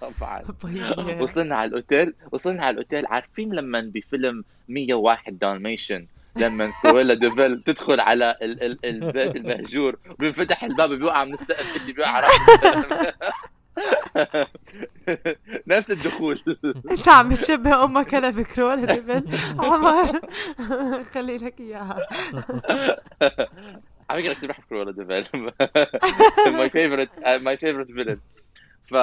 طبعا. 0.00 0.42
وصلنا 1.20 1.56
على 1.56 1.68
الأوتيل 1.68 2.14
وصلنا 2.32 2.64
على 2.64 2.74
الأوتيل 2.74 3.06
عارفين 3.06 3.54
لما 3.54 3.80
بفيلم 3.94 4.44
101 4.68 5.38
Dalmatian 5.38 6.06
لما 6.36 6.72
Cruella 6.82 7.14
de 7.14 7.33
Vil 7.33 7.62
تدخل 7.66 8.00
على 8.00 8.36
ال- 8.42 8.62
ال- 8.62 8.78
البيت 8.84 9.36
المهجور 9.36 9.96
وبينفتح 10.10 10.64
الباب 10.64 10.90
بيوقع 10.90 11.24
من 11.24 11.34
السقف 11.34 11.84
شيء 11.84 11.94
بيوقع 11.94 12.10
على. 12.10 12.26
نفس 15.66 15.90
الدخول. 15.90 16.42
انت 16.90 17.08
عم 17.08 17.28
بتشبه 17.28 17.84
أمك 17.84 18.14
هلا 18.14 18.30
ب 18.30 18.37
Cruella 18.37 18.86
de 18.86 19.01
Vil 19.01 19.24
عمر 19.58 20.20
خلي 21.02 21.36
لك 21.36 21.60
إياها. 21.60 22.06
على 24.10 24.22
فكرة 24.22 24.32
كثير 24.32 24.48
بحب 24.48 24.62
Cruella 24.68 24.92
de 24.92 25.06
Vil 25.06 25.26
my 26.56 26.70
favorite 26.70 27.08
my 27.42 27.56
favorite 27.56 27.86
villain 27.86 28.20
ف 28.90 28.94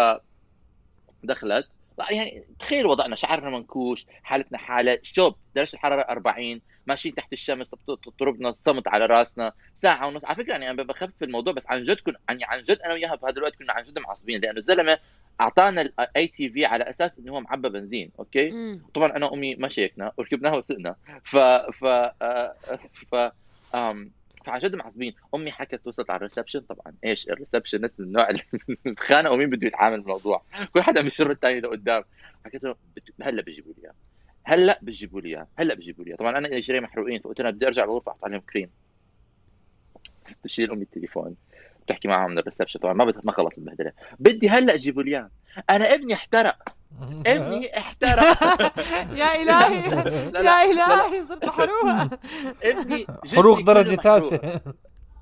دخلت. 1.23 1.67
يعني 2.11 2.43
تخيل 2.59 2.85
وضعنا 2.85 3.15
شعرنا 3.15 3.49
منكوش 3.49 4.05
حالتنا 4.23 4.57
حالة 4.57 4.99
شوب 5.01 5.35
درجة 5.55 5.73
الحرارة 5.73 6.01
40 6.01 6.61
ماشيين 6.87 7.15
تحت 7.15 7.33
الشمس 7.33 7.71
تضربنا 8.17 8.49
الشمس 8.49 8.87
على 8.87 9.05
رأسنا 9.05 9.53
ساعة 9.75 10.07
ونص. 10.07 10.25
على 10.25 10.35
فكرة 10.35 10.51
يعني 10.51 10.69
أنا 10.69 10.83
بخفف 10.83 11.23
الموضوع 11.23 11.53
بس 11.53 11.67
عن 11.67 11.83
جد 11.83 11.99
كن 11.99 12.13
يعني 12.29 12.45
عن 12.45 12.61
جد 12.61 12.79
أنا 12.85 12.93
وياها 12.93 13.15
بهذا 13.15 13.37
الوقت 13.37 13.55
كنا 13.55 13.73
عن 13.73 13.83
جد 13.83 13.99
معصبين 13.99 14.41
لأنه 14.41 14.57
الزلمة 14.57 14.97
أعطانا 15.41 15.81
ال 15.81 16.27
ATV 16.27 16.65
على 16.65 16.89
أساس 16.89 17.19
إنه 17.19 17.31
هو 17.31 17.41
معبى 17.41 17.69
بنزين 17.69 18.11
أوكي؟ 18.19 18.51
مم. 18.51 18.81
طبعا 18.93 19.17
أنا 19.17 19.25
وأمي 19.25 19.55
ما 19.55 19.69
شيكنا 19.69 20.11
وركبناها 20.17 20.55
وسقنا. 20.55 20.95
ف 21.23 21.37
ف 21.37 21.85
آه، 21.85 22.55
ف 23.11 23.15
أم 23.75 24.11
فعن 24.47 24.59
جد 24.59 24.75
معصبين 24.75 25.15
أمي 25.35 25.51
حكت 25.51 25.87
وصلت 25.87 26.09
على 26.09 26.17
ال 26.17 26.21
reception 26.21 26.59
طبعا 26.59 26.93
إيش 27.03 27.29
ال 27.29 27.34
receptionist 27.34 27.93
من 27.99 28.05
النوع 28.05 28.29
اللي 28.29 28.41
بتخانق 28.85 29.31
ومين 29.31 29.49
بده 29.49 29.67
يتعامل 29.67 30.01
بالموضوع 30.01 30.43
كل 30.73 30.81
حدا 30.81 31.01
بيشر 31.01 31.31
الثاني 31.31 31.59
لقدام. 31.59 32.03
حكيت 32.45 32.63
له 32.63 32.75
هلأ 33.21 33.41
بيجيبوا 33.41 33.73
لي 33.73 33.83
إياه. 33.83 33.93
هلأ 34.43 34.79
بيجيبوا 34.81 35.21
لي 35.21 35.29
إياه. 35.29 35.47
هلأ 35.57 35.73
بيجيبوا 35.73 36.03
لي 36.03 36.09
إياه. 36.09 36.17
طبعا 36.17 36.37
أنا 36.37 36.57
اجري 36.57 36.81
محروقين 36.81 37.19
فقلت 37.19 37.41
لها 37.41 37.51
بدي 37.51 37.67
أرجع 37.67 37.83
الغرفه 37.83 38.11
أحط 38.11 38.25
عليهم 38.25 38.39
كريم. 38.39 38.69
تشيل 40.43 40.71
أمي 40.71 40.83
التليفون. 40.83 41.35
بتحكي 41.85 42.07
معها 42.07 42.27
من 42.27 42.37
ال 42.37 42.41
reception. 42.41 42.79
طبعا 42.79 42.93
ما. 42.93 43.13
ما 43.23 43.31
خلص 43.31 43.57
البهدلة. 43.57 43.91
بدي 44.19 44.49
هلأ 44.49 44.75
جيبوا 44.75 45.03
لي 45.03 45.29
أنا 45.69 45.93
ابني 45.93 46.13
احترق. 46.13 46.76
ابني 47.27 47.77
احترق 47.77 48.43
يا 49.19 49.41
إلهي. 49.43 49.89
لا 49.89 50.41
لا 50.41 50.63
يا 50.63 50.71
إلهي 50.71 51.23
صرت 51.23 51.45
محروقه 51.45 52.09
ابني 52.63 53.07
حروق 53.35 53.59
درجة. 53.61 53.95
ثالثة. 53.95 54.61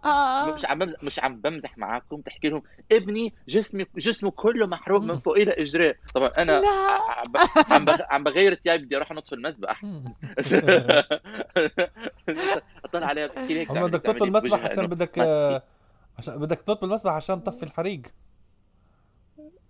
آه. 0.05 0.53
مش 0.53 0.65
عم 0.65 0.79
بمزح 0.79 1.03
مش 1.03 1.19
عم 1.19 1.41
بمزح 1.41 1.77
معاكم 1.77 2.21
تحكي 2.21 2.49
لهم 2.49 2.63
ابني 2.91 3.33
جسمي 3.47 3.85
جسمه 3.97 4.31
كله 4.31 4.67
محروق 4.67 5.01
من 5.01 5.19
فوق 5.19 5.37
إلى 5.37 5.51
اجريه 5.51 5.99
طبعا 6.13 6.29
أنا 6.37 6.51
لا. 6.61 6.67
عم 7.09 7.23
ب- 7.31 7.73
عم 7.73 7.85
بغ- 7.85 8.05
عم 8.09 8.23
بغير 8.23 8.53
ثيابي 8.55 8.85
بدي 8.85 8.97
أروح 8.97 9.11
أنط 9.11 9.27
في 9.27 9.35
المسبح. 9.35 9.81
أطلع 12.85 13.07
عليها 13.07 13.27
بتحكي 13.27 13.53
لي 13.53 13.59
هيك 13.59 13.71
بدك 13.71 14.01
تنط 14.01 14.23
بوجهها 14.23 14.71
عشان 14.71 14.87
بدك 14.87 15.19
عشان 16.17 16.37
بدك 16.37 16.59
تنط 16.61 16.81
بالمسبح 16.81 17.11
عشان 17.11 17.43
تطفي 17.43 17.63
الحريق. 17.63 18.01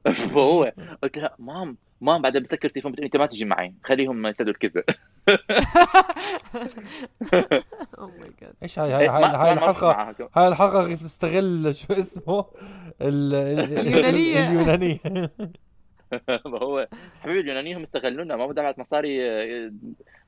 فهو 0.05 0.71
قلت 1.03 1.17
لها 1.17 1.36
mom 1.39 1.78
mom 2.02 2.21
بعدين 2.21 2.43
بسكر 2.43 2.67
التليفون 2.67 2.91
بتقول 2.91 3.05
انت 3.05 3.17
ما 3.17 3.25
تجي 3.25 3.45
معي. 3.45 3.73
خليهم 3.84 4.27
يسدوا 4.27 4.51
الكذبه 4.51 4.84
جد 8.41 8.54
إيش 8.63 8.79
هاي 8.79 8.91
هاي 8.93 9.08
هاي, 9.08 9.21
ما- 9.21 9.43
هاي 9.43 9.55
ما 9.55 9.69
الحلقة 9.71 10.15
هاي 10.36 10.47
الحلقة 10.47 10.88
كيف 10.88 11.01
تستغل 11.03 11.75
شو 11.75 11.93
اسمه؟ 11.93 12.45
ال- 13.01 13.34
ال- 13.34 13.79
اليونانية. 13.79 14.47
اليونانية. 14.51 14.99
ما 16.45 16.60
هو 16.60 16.88
حبيبي 17.21 17.39
اليونانيين 17.39 17.75
هم 17.77 17.84
استغلونا. 17.84 18.36
ما 18.36 18.53
دفعت 18.53 18.79
مصاري 18.79 19.19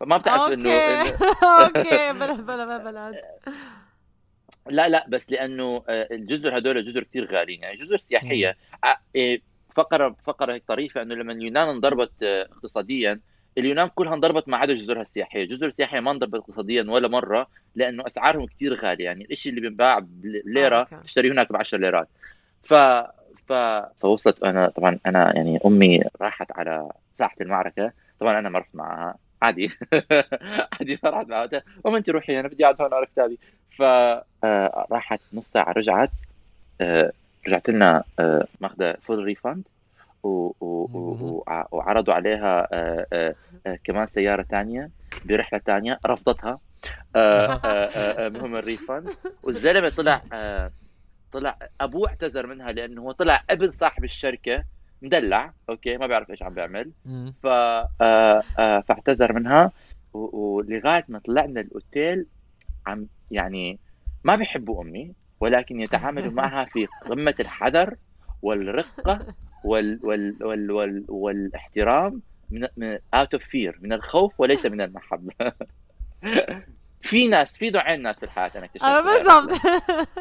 ما 0.05 0.17
بتعرف 0.17 0.53
انه 0.53 0.69
أوكي. 1.43 2.13
بلا 2.13 2.33
بلا 2.33 2.77
بلا 2.77 3.21
لا 4.69 4.87
لا 4.89 5.05
بس 5.09 5.31
لأنه 5.31 5.83
آه، 5.89 6.07
الجزر 6.11 6.57
هدول 6.57 6.85
جزر 6.85 7.03
كثير 7.03 7.25
غاليين. 7.35 7.61
يعني 7.63 7.75
جزر 7.75 7.97
سياحية 7.97 8.57
إيه، 9.15 9.41
فقرة 9.77 10.15
فقرة 10.23 10.53
هيك 10.53 10.63
طريفة 10.67 11.01
أنه 11.01 11.15
لما 11.15 11.33
اليونان 11.33 11.67
انضربت 11.67 12.11
آه، 12.23 12.41
اقتصاديا 12.41 13.21
اليونان 13.57 13.87
كلها 13.87 14.13
انضربت 14.13 14.49
ما 14.49 14.57
عدا 14.57 14.73
جزرها 14.73 15.01
السياحية، 15.01 15.43
الجزر 15.43 15.67
السياحية 15.67 15.99
ما 15.99 16.11
انضربت 16.11 16.35
اقتصاديا 16.35 16.85
ولا 16.89 17.07
مرة 17.07 17.47
لأنه 17.75 18.07
أسعارهم 18.07 18.45
كثير 18.45 18.73
غالية. 18.73 19.05
يعني 19.05 19.27
الشيء 19.31 19.49
اللي 19.49 19.61
بينباع 19.61 19.97
آه، 19.97 20.07
بليره 20.09 20.79
أوكي. 20.79 20.97
تشتريه 21.03 21.31
هناك 21.31 21.51
ب 21.51 21.55
10 21.55 21.77
ليرات. 21.77 22.07
ف 22.63 22.73
ف 23.45 23.53
فوصلت 23.97 24.43
أنا 24.43 24.69
طبعا 24.69 24.99
أنا 25.05 25.35
يعني 25.35 25.59
أمي 25.65 26.03
راحت 26.21 26.51
على 26.51 26.89
ساحة 27.15 27.35
المعركة. 27.41 27.91
طبعا 28.19 28.39
أنا 28.39 28.49
ما 28.49 28.59
رحت 28.59 28.75
معها. 28.75 29.15
عادي. 29.41 29.71
عادي 30.79 30.99
ما 31.03 31.09
رحت 31.09 31.27
معها. 31.27 31.63
ماما 31.85 31.97
انت 31.97 32.09
روحي 32.09 32.39
أنا 32.39 32.47
بدي 32.47 32.65
أقعد 32.65 32.81
هون 32.81 32.93
اقرا 32.93 33.05
كتابي. 33.05 33.39
فراحت 33.77 35.21
نص 35.33 35.51
ساعة 35.51 35.71
رجعت. 35.71 36.11
آه، 36.81 37.11
رجعت 37.47 37.69
لنا 37.69 38.03
ماخذه 38.61 38.95
full 39.01 39.23
refund 39.23 39.63
وعرضوا 41.71 42.13
عليها 42.13 42.67
آه، 42.73 43.07
آه، 43.13 43.35
آه، 43.67 43.79
كمان 43.83 44.05
سيارة 44.05 44.43
ثانية 44.43 44.89
برحلة 45.25 45.59
ثانية 45.59 45.99
رفضتها. 46.05 46.59
آه، 47.15 47.19
آه، 47.45 47.57
آه، 47.65 48.25
آه، 48.25 48.29
مهم 48.29 48.55
ال 48.55 48.63
refund 48.63 49.09
والزلمة 49.43 49.89
طلع 49.89 50.21
طلع 51.31 51.57
أبوه 51.81 52.09
اعتذر 52.09 52.47
منها 52.47 52.71
لأنه 52.71 53.01
هو 53.01 53.11
طلع 53.11 53.43
ابن 53.49 53.71
صاحب 53.71 54.03
الشركة 54.03 54.63
مدلع 55.01 55.53
أوكي 55.69 55.97
ما 55.97 56.07
بيعرف 56.07 56.29
إيش 56.29 56.43
عم 56.43 56.53
بيعمل. 56.53 56.91
ف 57.43 57.47
فاعتذر 58.87 59.33
منها. 59.33 59.71
ولغاية 60.13 61.05
ما 61.07 61.19
طلعنا 61.19 61.61
الأوتيل 61.61 62.25
عم 62.87 63.07
يعني 63.31 63.79
ما 64.23 64.35
بيحبوا 64.35 64.83
أمي. 64.83 65.13
ولكن 65.39 65.79
يتعاملوا 65.81 66.31
معها 66.31 66.65
في 66.65 66.87
قمة 67.09 67.33
الحذر 67.39 67.95
والرقة 68.41 69.27
وال 69.63 69.99
وال 70.03 70.35
وال 70.43 70.71
وال 70.71 71.05
والاحترام 71.09 72.21
من 72.51 72.67
من 72.77 72.97
out 73.13 73.33
of 73.33 73.43
fear 73.43 73.77
من 73.81 73.93
الخوف 73.93 74.33
وليس 74.37 74.65
من 74.65 74.81
المحبه 74.81 75.33
في 77.01 77.27
ناس 77.27 77.57
في 77.57 77.69
نوعين 77.69 78.01
ناس 78.01 78.17
في 78.19 78.23
الحياة 78.23 78.51
أنا 78.55 78.65
اكتشفت. 78.65 78.85
أنا 78.85 79.01
بالضبط. 79.01 79.61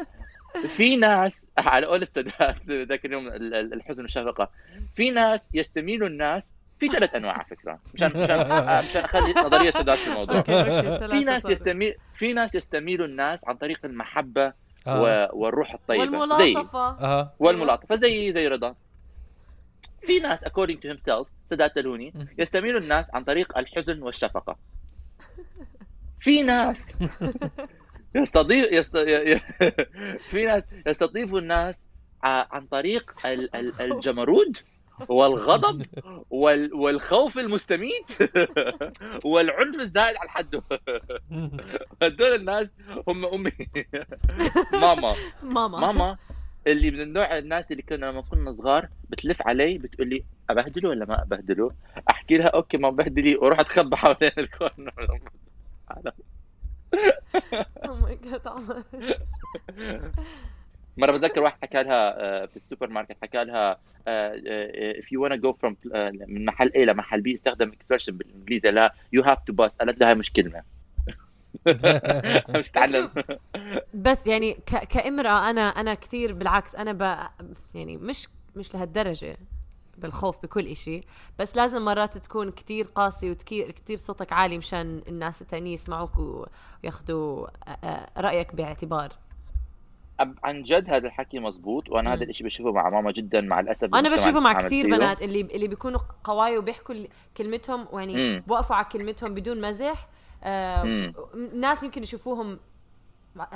في 0.77 0.97
ناس 0.97 1.47
على 1.57 1.85
قول 1.85 2.01
السادات 2.01 2.55
ذاك 2.69 3.05
اليوم 3.05 3.27
ال- 3.27 3.53
ال- 3.53 3.73
الحزن 3.73 4.01
والشفقة. 4.01 4.49
في 4.95 5.11
ناس 5.11 5.47
يستميل 5.53 6.03
الناس 6.03 6.53
في 6.79 6.87
ثلاث 6.87 7.15
أنواع 7.15 7.33
على 7.33 7.45
فكرة. 7.45 7.79
مشان 7.93 8.07
مشان 8.09 8.39
مشان 8.83 9.01
أخلي 9.03 9.33
نظرية 9.33 9.71
سادات 9.71 9.97
في 9.97 10.07
الموضوع. 10.07 10.41
في 11.11 11.23
ناس 11.23 11.45
يستميل 11.45 11.95
في 12.17 12.33
ناس 12.33 12.55
يستميل 12.55 13.03
الناس 13.03 13.39
عن 13.47 13.55
طريق 13.55 13.79
المحبة 13.85 14.53
آه. 14.87 15.01
و... 15.01 15.27
والروح 15.43 15.73
الطيبة. 15.73 16.05
زي 16.05 16.17
والملاطفه 16.17 16.87
أها. 16.99 17.33
والملاطفة 17.39 17.95
زي 17.95 18.31
زي 18.33 18.47
رضا. 18.47 18.75
في 20.01 20.19
ناس 20.19 20.39
according 20.39 20.77
to 20.85 20.93
himself 20.97 21.27
سادات 21.49 21.77
الهوني 21.77 22.13
يستميل 22.37 22.77
الناس 22.77 23.09
عن 23.13 23.23
طريق 23.23 23.57
الحزن 23.57 24.01
والشفقة. 24.03 24.55
في 26.19 26.43
ناس 26.43 26.89
يستضيف 28.15 28.71
يست... 28.71 28.95
ي- 28.95 29.31
ي- 29.35 29.41
في 30.29 30.45
ناس 30.45 30.63
يستضيف 30.87 31.33
الناس 31.35 31.81
عن 32.23 32.65
طريق 32.65 33.11
ال... 33.27 33.55
ال... 33.55 33.81
الجمرود. 33.91 34.57
والغضب 35.09 35.85
وال... 36.29 36.73
والخوف 36.73 37.37
المستميت 37.37 38.11
والعنف 39.25 39.75
الزائد 39.79 40.17
على 40.17 40.29
حده. 40.29 40.61
هدول 42.01 42.35
الناس 42.35 42.71
هم 43.07 43.25
أمي. 43.25 43.51
ماما. 44.73 45.13
ماما. 45.43 45.79
ماما 45.79 46.17
اللي 46.67 46.91
من 46.91 47.01
النوع 47.01 47.37
الناس 47.37 47.71
اللي 47.71 47.81
كنا 47.83 48.05
لما 48.05 48.21
كنا 48.21 48.53
صغار 48.53 48.87
بتلف 49.09 49.41
علي 49.41 49.77
بتقول 49.77 50.09
لي 50.09 50.23
أبهدله 50.49 50.89
ولا 50.89 51.05
ما 51.05 51.21
أبهدله؟ 51.21 51.71
أحكي 52.09 52.37
لها 52.37 52.47
okay 52.47 52.77
ما 52.77 52.89
بهدلي 52.89 53.35
وأروح 53.35 53.59
أتخبى 53.59 53.95
حوالين 53.95 54.31
ال 54.37 54.47
corner. 54.47 55.19
oh 57.85 57.95
my 57.95 58.19
God 58.23 58.47
عمر 58.47 58.83
مرة 60.97 61.11
بتذكر 61.11 61.41
واحد 61.41 61.57
حكى 61.61 61.83
لها 61.83 62.21
آه، 62.21 62.45
في 62.45 62.55
السوبر 62.55 62.89
ماركت 62.89 63.17
حكى 63.21 63.43
لها 63.43 63.71
آه، 64.07 64.41
آه، 64.47 64.93
if 64.93 65.05
you 65.05 65.19
wanna 65.21 65.41
go 65.41 65.53
from 65.53 65.73
من 66.27 66.45
محل 66.45 66.69
A 66.69 66.77
لمحل 66.77 67.23
B 67.23 67.33
استخدم 67.33 67.71
expression 67.71 68.11
بالإنجليزي 68.11 68.71
لا 68.71 68.93
you 69.15 69.23
have 69.23 69.37
to 69.51 69.55
bus 69.55 69.71
قالت 69.79 69.99
لها 69.99 70.13
مش 70.13 70.31
كلمة. 70.31 70.63
مش 72.49 72.69
تعلم. 72.69 73.09
بس 73.93 74.27
يعني 74.27 74.53
ك... 74.53 74.75
كامرأة 74.75 75.49
أنا 75.49 75.61
أنا 75.61 75.93
كثير 75.93 76.33
بالعكس 76.33 76.75
أنا 76.75 76.93
ب... 76.93 77.29
يعني 77.75 77.97
مش 77.97 78.27
مش 78.55 78.75
لهالدرجة 78.75 79.37
بالخوف 79.97 80.43
بكل 80.43 80.67
إشي 80.67 81.01
بس 81.39 81.57
لازم 81.57 81.85
مرات 81.85 82.17
تكون 82.17 82.51
كتير 82.51 82.85
قاسي 82.85 83.31
وكتير 83.31 83.71
كتير 83.71 83.97
صوتك 83.97 84.33
عالي 84.33 84.57
مشان 84.57 85.01
الناس 85.07 85.41
التانية 85.41 85.73
يسمعوك 85.73 86.11
وياخذوا 86.83 87.47
رأيك 88.17 88.55
باعتبار. 88.55 89.13
عن 90.43 90.63
جد 90.63 90.89
هذا 90.89 91.07
الحكي 91.07 91.39
مزبوط 91.39 91.89
وأنا 91.89 92.13
هذا. 92.13 92.23
الشيء 92.23 92.45
بشوفه 92.45 92.71
مع 92.71 92.89
ماما 92.89 93.11
جدا 93.11 93.41
مع 93.41 93.59
الأسف 93.59 93.95
أنا 93.95 94.13
بشوفه 94.13 94.39
مع 94.39 94.59
فيه. 94.59 94.83
بنات 94.83 95.21
اللي 95.21 95.41
اللي 95.41 95.67
بيكونوا 95.67 95.99
قواي 96.23 96.57
وبيحكوا 96.57 96.95
كلمتهم 97.37 97.87
ويعني 97.91 98.15
مم. 98.15 98.43
بوقفوا 98.47 98.75
على 98.75 98.85
كلمتهم 98.91 99.33
بدون 99.33 99.61
مزح 99.61 100.07
آه. 100.43 101.13
ناس 101.55 101.83
يمكن 101.83 102.03
يشوفوهم 102.03 102.59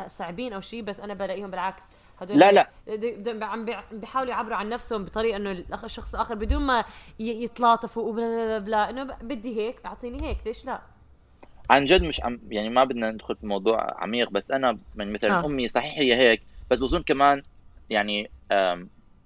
صعبين 0.08 0.54
أو 0.54 0.60
شيء 0.62 0.82
بس 0.84 1.00
أنا 1.00 1.13
بلاقيهم 1.13 1.52
بالعكس 1.52 1.84
هدول 2.21 2.39
لا 2.39 2.52
لا 2.52 3.45
عم 3.45 3.65
بي- 3.65 3.76
بيحاولوا 3.91 4.32
يعبروا 4.32 4.56
عن 4.56 4.69
نفسهم 4.69 5.06
بطريقة 5.06 5.36
إنه 5.38 5.63
الشخص 5.84 6.15
الآخر 6.15 6.36
بدون 6.36 6.62
ما 6.62 6.84
يتلاطفوا 7.19 8.04
وبلا 8.04 8.45
بلا 8.45 8.58
بلا 8.60 8.89
إنه 8.89 9.04
بدي 9.04 9.58
هيك 9.58 9.76
أعطيني 9.86 10.28
هيك 10.28 10.38
ليش 10.45 10.65
لا 10.65 10.82
عن 11.69 11.86
جد 11.86 12.04
مش 12.04 12.21
عم 12.24 12.39
يعني 12.50 12.69
ما 12.69 12.84
بدنا 12.84 13.12
ندخل 13.12 13.36
في 13.36 13.45
موضوع 13.47 14.04
عميق 14.04 14.30
بس 14.30 14.52
أنا 14.52 14.78
من 14.95 15.13
مثلا. 15.13 15.39
آه. 15.39 15.45
أمي 15.45 15.67
صحيح 15.67 15.97
هي 16.00 16.15
هيك 16.15 16.41
بس 16.72 16.80
بظن 16.80 17.04
كمان 17.04 17.44
يعني 17.90 18.32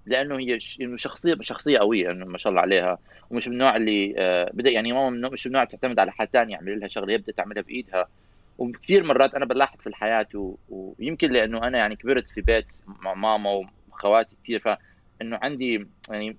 لأنه 0.06 0.38
هي 0.38 0.58
إنه 0.80 0.96
شخصية 0.96 1.36
شخصية 1.40 1.78
قوية 1.78 2.10
إنه 2.10 2.26
ما 2.26 2.38
شاء 2.38 2.50
الله 2.50 2.60
عليها 2.62 2.98
ومش 3.30 3.48
من 3.48 3.54
النوع 3.54 3.76
اللي 3.76 4.14
آه، 4.18 4.50
بدأ 4.54 4.70
يعني 4.70 4.92
ماما 4.92 5.28
مش 5.28 5.46
من 5.46 5.50
النوع 5.50 5.62
اللي 5.62 5.76
بتعتمد 5.78 5.98
على 5.98 6.12
حد 6.12 6.28
ثاني 6.32 6.52
يعمل 6.52 6.80
لها 6.80 6.88
شغلة 6.88 7.12
هي 7.12 7.18
بدها 7.18 7.34
تعملها 7.36 7.62
بإيدها. 7.62 8.06
وكثير 8.58 9.04
مرات 9.04 9.34
أنا 9.34 9.44
بلاحظ 9.44 9.78
في 9.80 9.86
الحياة 9.88 10.28
و... 10.34 10.56
ويمكن 10.68 11.32
لأنه 11.32 11.58
أنا 11.68 11.78
يعني 11.78 11.96
كبرت 11.96 12.28
في 12.28 12.40
بيت 12.40 12.72
مع 12.86 13.14
ماما 13.14 13.50
وخواتي 13.88 14.36
كثير 14.44 14.60
فإنه 14.60 15.38
عندي 15.42 15.90
يعني 16.10 16.38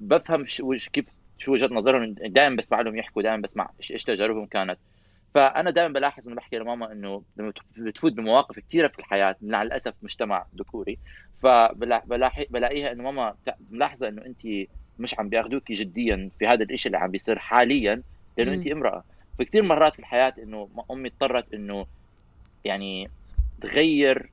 بفهم 0.00 0.46
ش... 0.46 0.60
وش- 0.60 0.88
كيف 0.88 1.06
شو 1.38 1.52
وجهة 1.52 1.66
نظرهم 1.74 2.14
دائما 2.14 2.56
بسمع 2.56 2.80
لهم 2.80 2.96
يحكوا 2.96 3.22
دائما 3.22 3.42
بسمع 3.42 3.70
إيش 3.90 4.04
تجاربهم 4.04 4.46
كانت. 4.46 4.80
فأنا 5.34 5.70
دائما 5.70 5.92
بلاحظ 5.92 6.26
إنه 6.26 6.36
بحكي 6.36 6.58
لماما 6.58 6.92
إنه 6.92 7.22
لما 7.36 7.52
بتفوت 7.76 8.12
بمواقف 8.12 8.58
كثيره 8.58 8.88
في 8.88 8.98
الحياة 8.98 9.36
مع 9.42 9.62
الأسف 9.62 9.94
مجتمع 10.02 10.46
ذكوري 10.56 10.98
فبلاقيها 11.42 12.92
إنه 12.92 13.02
ماما 13.02 13.34
ملاحظة 13.70 14.08
إنه 14.08 14.26
انت 14.26 14.68
مش 14.98 15.18
عم 15.18 15.28
بياخذوكي 15.28 15.74
جديا 15.74 16.30
في 16.38 16.46
هذا 16.46 16.62
الشيء 16.64 16.92
اللي 16.92 17.04
عم 17.04 17.10
بيصير 17.10 17.38
حاليا 17.38 18.02
لأنه. 18.38 18.52
انت 18.54 18.66
امرأة 18.66 19.04
فكثير 19.38 19.62
مرات 19.62 19.92
في 19.92 19.98
الحياة 19.98 20.34
إنه 20.38 20.68
أمي 20.90 21.08
اضطرت 21.08 21.54
إنه 21.54 21.86
يعني 22.64 23.10
تغير 23.60 24.30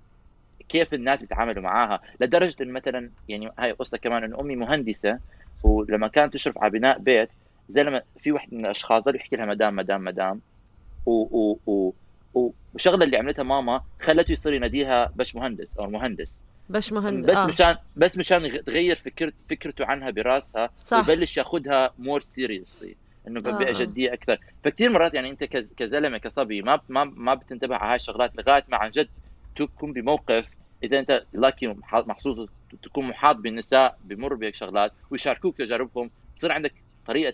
كيف 0.70 0.94
الناس 0.94 1.22
بيتعاملوا 1.22 1.64
معاها 1.64 2.02
لدرجة 2.20 2.56
إنه 2.62 2.72
مثلا 2.72 3.12
يعني 3.28 3.52
هاي 3.60 3.72
قصة 3.72 3.98
كمان 3.98 4.24
إنه 4.24 4.42
أمي 4.42 4.56
مهندسة 4.56 5.20
ولما 5.64 6.08
كانت 6.08 6.34
تشرف 6.34 6.58
على 6.58 6.72
بناء 6.72 7.00
بيت 7.00 7.30
زي 7.70 7.84
لما 7.84 8.02
في 8.20 8.32
واحد 8.32 8.54
من 8.54 8.66
الأشخاص 8.66 9.04
ضل 9.04 9.16
يحكي 9.16 9.36
لها 9.36 9.46
مدام 9.46 9.76
مدام 9.76 10.04
مدام 10.04 10.42
و 11.06 11.12
و 11.66 11.94
و 12.34 12.52
والشغله 12.74 13.06
اللي 13.06 13.18
عملتها 13.18 13.44
ماما 13.44 13.82
خلته 14.02 14.32
يصير 14.32 14.54
يناديها 14.54 15.12
باش 15.16 15.36
مهندس 15.36 15.78
أو 15.78 15.90
مهندس 15.90 16.42
بش 16.70 16.94
مهندس 16.94 17.30
بس 17.30 17.38
آه. 17.38 17.48
مشان 17.48 17.76
بس 17.96 18.18
مشان 18.18 18.64
تغير 18.66 18.96
فكرت 18.96 19.34
فكرته 19.50 19.86
عنها 19.86 20.10
براسها 20.10 20.70
صح 20.84 20.98
ويبلش 21.10 21.38
ياخذها 21.38 21.94
more 22.00 22.22
seriously 22.22 22.96
إنه 23.28 23.42
بقى 23.42 23.70
آه. 23.70 24.14
أكثر 24.14 24.38
فكثير 24.64 24.90
مرات 24.90 25.14
يعني 25.14 25.30
أنت 25.30 25.44
كز- 25.44 25.74
كزلمة 25.78 26.18
كصبي 26.18 26.62
ما 26.62 26.80
ما 26.90 27.04
ما 27.04 27.34
بتنتبه 27.34 27.76
على 27.76 27.90
هاي 27.90 27.96
الشغلات 27.96 28.36
لغاية 28.36 28.64
ما 28.68 28.78
عن 28.78 28.92
جد 28.92 29.10
تكون 29.56 29.94
بموقف 29.94 30.46
إذا 30.84 31.00
أنت 31.00 31.24
لاكي 31.34 31.68
محظوظ 31.94 32.48
تكون 32.84 33.08
محاط 33.08 33.36
بالنساء 33.36 33.98
بمر 34.04 34.34
بهيك 34.34 34.56
شغلات 34.56 34.92
ويشاركوك 35.12 35.58
تجاربهم 35.58 36.12
بصير 36.38 36.52
عندك 36.52 36.74
طريقة 37.08 37.34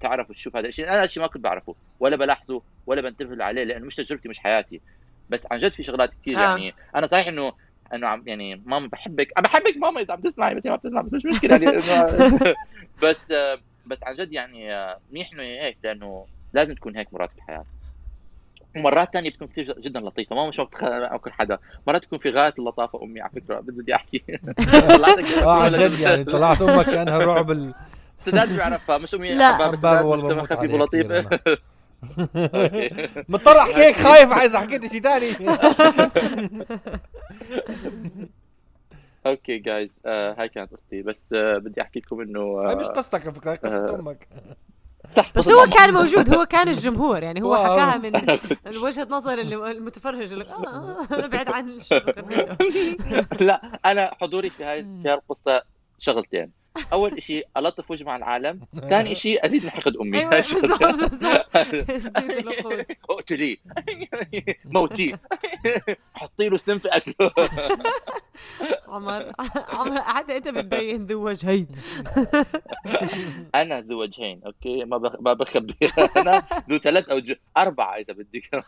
تعرف 0.00 0.30
وتشوف 0.30 0.56
هذا 0.56 0.68
الشيء. 0.68 0.84
أنا 0.84 0.96
هذا 0.96 1.04
الشيء 1.04 1.22
ما 1.22 1.28
كنت 1.28 1.44
بعرفه 1.44 1.74
ولا 2.00 2.16
بلاحظه 2.16 2.62
ولا 2.86 3.00
بنتبه 3.00 3.44
عليه 3.44 3.64
لأنه 3.64 3.86
مش 3.86 3.94
تجربتي 3.94 4.28
مش 4.28 4.38
حياتي. 4.38 4.80
بس 5.30 5.46
عن 5.50 5.58
جد 5.58 5.72
في 5.72 5.82
شغلات 5.82 6.10
كثير 6.22 6.38
آه. 6.38 6.40
يعني. 6.40 6.74
أنا 6.94 7.06
صحيح 7.06 7.28
إنه 7.28 7.52
إنه 7.94 8.08
عم 8.08 8.22
يعني 8.26 8.62
ماما 8.66 8.86
بحبك 8.86 9.32
أنا 9.38 9.48
بحبك 9.48 9.76
ماما 9.76 10.00
إذا 10.00 10.12
عم 10.12 10.20
تسمعي 10.20 10.54
بس 10.54 10.66
هي 10.66 10.70
ما 10.70 10.76
بتسمع 10.76 11.00
بس 11.00 11.12
مش 11.12 11.24
مشكلة 11.24 11.56
يعني. 11.56 11.78
بس 13.02 13.32
آه، 13.32 13.58
بس 13.86 13.98
عن 14.02 14.16
جد 14.16 14.32
يعني 14.32 14.74
آه، 14.74 14.98
منيح 15.12 15.32
إنه 15.32 15.42
هيك 15.42 15.76
لأنه 15.84 16.26
لازم 16.52 16.74
تكون 16.74 16.96
هيك 16.96 17.14
مرات 17.14 17.30
في 17.30 17.38
الحياة. 17.38 17.64
ومرات 18.76 19.12
ثانية 19.12 19.30
بتكون 19.30 19.48
كثير 19.48 19.80
جدا 19.80 20.00
لطيفة. 20.00 20.36
ما 20.36 20.48
مش 20.48 20.58
وقت 20.58 20.82
أكل 20.82 21.32
حدا. 21.32 21.58
مرات 21.86 22.04
تكون 22.04 22.18
في 22.18 22.30
غاية 22.30 22.54
اللطافة 22.58 23.02
أمي 23.02 23.20
على 23.20 23.30
فكرة 23.30 23.60
بدي 23.60 23.94
أحكي. 23.94 24.22
طلعتك 24.96 25.24
آه 25.24 25.62
عن 25.62 25.72
جد 25.72 26.00
يعني 26.00 26.24
طلعت 26.24 26.62
أمك 26.62 26.86
كأنها 26.86 27.18
رعب 27.18 27.50
ال... 27.50 27.74
سداد 28.26 28.52
بيعرفها 28.52 28.98
مش 28.98 29.14
امي 29.14 29.34
لا. 29.34 29.54
حباب 29.56 30.04
والله 30.04 30.42
خفيف 30.44 30.72
ولطيف. 30.74 31.06
مضطر 33.28 33.58
احكي 33.58 33.74
هيك 33.84 33.96
خايف 33.96 34.32
عايز 34.32 34.56
حكيت 34.56 34.86
شيء 34.86 35.00
ثاني 35.02 35.32
أوكي 39.26 39.58
جايز 39.58 39.90
آه 40.06 40.34
هاي 40.38 40.48
كانت 40.48 40.72
قصتي 40.74 41.02
بس 41.02 41.22
آه 41.32 41.58
بدي 41.58 41.82
أحكي 41.82 41.98
لكم 42.00 42.20
إنه 42.20 42.40
هاي 42.40 42.72
آه 42.72 42.76
مش 42.76 42.86
قصتك 42.86 43.22
على 43.22 43.32
فكرة 43.34 43.54
قصة. 43.54 43.94
أمك 43.94 44.28
صح 45.12 45.32
بس 45.36 45.48
هو 45.48 45.66
كان 45.66 45.94
موجود 45.94 46.34
هو 46.34 46.46
كان 46.46 46.68
الجمهور 46.68 47.22
يعني 47.22 47.42
هو. 47.42 47.56
حكاها 47.56 47.96
من 47.96 48.12
وجهة 48.84 49.06
نظر 49.10 49.32
اللي- 49.38 49.70
المتفرج 49.70 50.32
اللي 50.32 50.44
آه 50.44 50.66
آه، 50.66 51.14
أنا 51.14 51.26
بعد 51.26 51.48
عن 51.52 51.68
الشبكه 51.68 52.24
لا 53.46 53.80
أنا 53.86 54.10
حضوري 54.20 54.50
في 54.50 54.64
هاي 54.64 54.82
مم. 54.82 55.02
في 55.02 55.08
هاي 55.08 55.14
القصة 55.14 55.62
شغلتين 55.98 56.50
أول 56.92 57.22
شيء 57.22 57.46
الطف 57.56 57.90
وجه 57.90 58.04
مع 58.04 58.16
العالم. 58.16 58.60
ثاني 58.90 59.14
شيء 59.14 59.46
أزيد 59.46 59.64
من 59.64 59.70
حقد 59.70 59.96
أمي. 59.96 60.18
أيوه 60.18 60.30
بالضبط. 60.54 60.82
بالضبط. 60.82 61.56
زيد 62.20 62.30
الوقود. 62.30 62.86
اقتليه 63.10 63.56
موتيه 64.64 65.20
حطي 66.14 66.48
له 66.48 66.56
سم 66.56 66.78
في 66.78 66.88
أكله. 66.88 67.30
عمر 68.88 69.32
عمر 69.68 70.02
حتى 70.02 70.36
أنت 70.36 70.48
بتبين 70.48 71.06
ذو 71.06 71.28
وجهين. 71.28 71.68
أنا 73.54 73.80
ذو 73.80 74.00
وجهين 74.00 74.40
أوكي؟ 74.46 74.84
ما 74.84 74.98
بخ... 74.98 75.16
ما 75.20 75.32
بخبي. 75.32 75.76
أنا 76.16 76.42
ذو 76.70 76.78
ثلاث 76.78 77.08
أو 77.08 77.20
أربعة 77.56 77.96
إذا 77.96 78.12
بدك. 78.12 78.64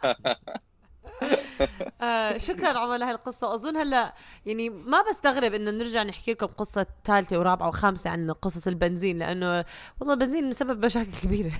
آه 2.02 2.38
شكرا 2.38 2.78
عمر 2.78 2.96
لهي 2.96 3.10
القصة. 3.10 3.48
وأظن 3.48 3.76
هلا 3.76 4.14
يعني 4.46 4.70
ما 4.70 5.02
بستغرب 5.10 5.54
إنه 5.54 5.70
نرجع 5.70 6.02
نحكي 6.02 6.32
لكم 6.32 6.46
قصة 6.46 6.86
ثالثة 7.04 7.38
ورابعة 7.38 7.68
وخامسة 7.68 8.10
عن 8.10 8.30
قصص 8.30 8.66
البنزين 8.66 9.18
لأنه 9.18 9.64
والله 10.00 10.14
البنزين 10.14 10.52
سبب 10.52 10.84
مشاكل 10.84 11.10
كبيرة. 11.22 11.52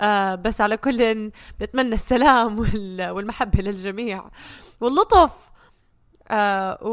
آه 0.00 0.34
بس 0.34 0.60
على 0.60 0.76
كل 0.76 1.30
بنتمنى 1.60 1.94
السلام 1.94 2.58
وال- 2.58 3.10
والمحبة 3.10 3.62
للجميع. 3.62 4.24
واللطف. 4.80 5.32
آه 6.28 6.78
و... 6.82 6.88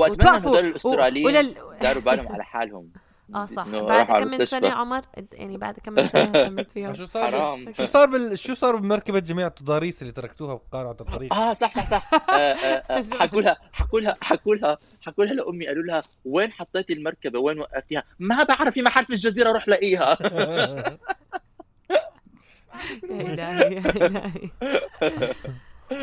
وأتمنى 0.00 0.36
هدول 0.38 0.58
الأستراليين 0.58 1.26
ولل... 1.26 1.54
داروا 1.80 2.02
بالهم 2.02 2.32
على 2.32 2.44
حالهم. 2.44 2.90
آه 3.34 3.46
صح. 3.46 3.68
بعد 3.68 4.06
كم 4.06 4.26
من. 4.28 4.44
سنة 4.44 4.68
عمر؟ 4.70 5.02
يعني 5.32 5.56
بعد 5.56 5.74
كم 5.84 5.92
من 5.92 6.08
سنة 6.08 6.22
اهتمت 6.22 6.70
فيها 6.70 6.92
شو 6.98 7.04
صار. 7.06 7.30
حرام. 7.30 7.72
شو 7.72 7.84
صار 7.84 8.06
بال... 8.06 8.38
شو 8.38 8.54
صار 8.54 8.76
بمركبة 8.76 9.18
جميع 9.18 9.46
التضاريس 9.46 10.02
اللي 10.02 10.12
تركتوها 10.12 10.54
بقارعة 10.54 10.96
الطريق؟ 11.00 11.34
آه 11.34 11.52
صح 11.54 11.70
صح 11.72 11.90
صح. 11.90 12.10
آه، 12.30 12.32
آه، 12.32 12.82
آه، 12.98 13.04
حكوا 13.22 13.42
لها 13.42 13.56
حكوا 13.72 14.00
لها 14.00 14.16
حكوا 14.22 14.54
لها 14.54 14.78
حكوا 15.02 15.24
لها 15.24 15.34
لأمي. 15.34 15.66
قالوا 15.66 15.82
لها 15.84 16.02
وين 16.24 16.52
حطيتي 16.52 16.92
المركبة؟ 16.92 17.38
وين 17.38 17.58
وقفتيها؟ 17.58 18.02
ما 18.18 18.42
بعرف 18.42 18.74
في 18.74 18.82
محل 18.82 19.04
في 19.04 19.12
الجزيرة 19.12 19.52
روح 19.52 19.68
لاقيها 19.68 20.18
يا 23.10 23.20
إلهي 23.50 23.82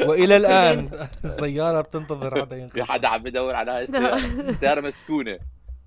وإلى 0.08 0.38
الآن 0.38 1.08
السيارة 1.26 1.82
بتنتظر 1.82 2.42
حدا 2.42 2.56
في 2.56 2.62
ينقذ 2.62 2.84
حدا 2.84 3.08
عم 3.08 3.24
بدور 3.24 3.56
على 3.56 3.72
هاي 3.72 3.84
السياره 3.84 4.16
السياره 4.50 4.82
مسكونة. 4.82 5.40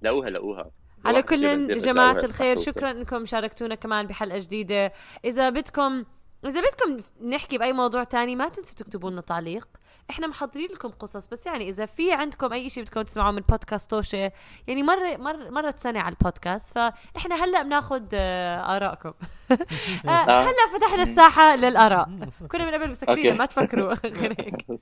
لقوها 0.03 0.31
لقوها. 0.31 0.71
على 1.05 1.23
كل 1.23 1.79
جماعة 1.79 2.19
الخير. 2.25 2.59
شكرا 2.59 2.91
إنكم 2.91 3.27
شاركتونا 3.27 3.75
كمان 3.75 4.07
بحلقة 4.07 4.39
جديدة. 4.39 4.93
إذا 5.25 5.51
بدكم 5.51 6.05
إذا 6.45 6.61
بدكم 6.61 7.03
نحكي 7.29 7.59
بأي 7.59 7.73
موضوع 7.73 8.05
تاني 8.05 8.37
ما 8.37 8.49
تنسوا 8.49 8.75
تكتبوا 8.75 9.11
لنا 9.11 9.21
تعليق. 9.21 9.69
إحنا 10.11 10.27
محضرين 10.27 10.69
لكم 10.73 10.89
قصص 10.89 11.27
بس 11.27 11.47
يعني 11.47 11.69
إذا 11.69 11.87
في 11.87 12.13
عندكم 12.13 12.53
أي 12.53 12.71
شيء 12.71 12.83
بدكم 12.83 13.03
تسمعوه 13.03 13.31
من 13.31 13.43
بودكاست 13.49 13.91
توشة 13.91 14.33
يعني 14.67 14.83
مرة 14.83 15.17
مرة 15.17 15.51
مرة 15.51 15.75
سنه 15.79 16.01
على 16.01 16.15
البودكاست 16.15 16.75
فإحنا 16.75 17.45
هلأ 17.45 17.63
بناخذ 17.63 18.03
آه، 18.15 18.77
آرائكم. 18.77 19.09
آه، 20.09 20.43
هلأ 20.43 20.79
فتحنا 20.79 21.03
الساحة 21.03 21.57
للآراء. 21.57 22.09
كنا 22.49 22.65
من 22.65 22.75
قبل 22.75 22.91
مسكرين. 22.91 23.37
ما 23.37 23.47
تفكروا. 23.47 23.95
غير 24.21 24.35
هيك. 24.39 24.67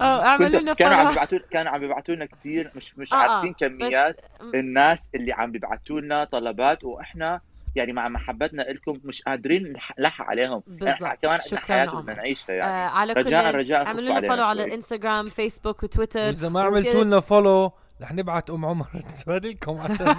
آه، 0.00 0.24
اعملوا 0.24 0.60
لنا 0.60 0.74
كانوا 0.74 0.96
عم. 0.96 1.08
بيبعتوا 1.08 1.38
كانوا 1.50 1.72
عم 1.72 1.80
بيبعتوا 1.80 2.14
لنا 2.14 2.24
كثير 2.24 2.72
مش 2.74 2.98
مش 2.98 3.12
آه، 3.12 3.16
آه، 3.16 3.18
عارفين 3.18 3.54
كميات 3.54 4.20
الناس 4.54 5.10
اللي 5.14 5.32
عم 5.32 5.52
بيبعتوا 5.52 6.00
لنا 6.00 6.24
طلبات 6.24 6.84
وإحنا 6.84 7.40
يعني 7.76 7.92
مع 7.92 8.08
محبتنا 8.08 8.62
لكم 8.62 9.00
مش 9.04 9.22
قادرين 9.22 9.76
نلحق 9.98 10.24
عليهم 10.24 10.62
بالضبط. 10.66 11.02
يعني 11.02 11.16
كمان 11.22 11.40
شكراً 11.40 11.60
حياتنا. 11.60 12.00
بدنا 12.00 12.14
نعيشها 12.16 12.52
آه 12.52 12.56
يعني 12.56 12.72
على 12.90 13.14
كل 13.14 13.20
رجاء 13.20 13.54
رجاء 13.54 13.86
اعملوا 13.86 14.18
لنا 14.18 14.28
follow 14.28 14.44
على. 14.44 14.64
الانستغرام 14.64 15.28
فيسبوك 15.28 15.82
وتويتر 15.82 16.20
وإذا 16.20 16.48
ما. 16.48 16.62
عملتوا 16.62 17.04
لنا 17.04 17.20
follow 17.20 17.72
رح 18.02 18.12
نبعت 18.12 18.50
أم 18.50 18.64
عمر 18.64 18.86
تسوالكم 19.08 19.78
عشان 19.78 20.14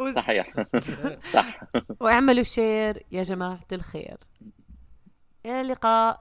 صحيح 0.16 0.46
صح 1.34 1.60
وإعملوا 2.00 2.42
شير 2.42 3.02
يا 3.12 3.22
جماعة 3.22 3.60
الخير 3.72 4.16
إلى 5.46 5.60
اللقاء 5.60 6.20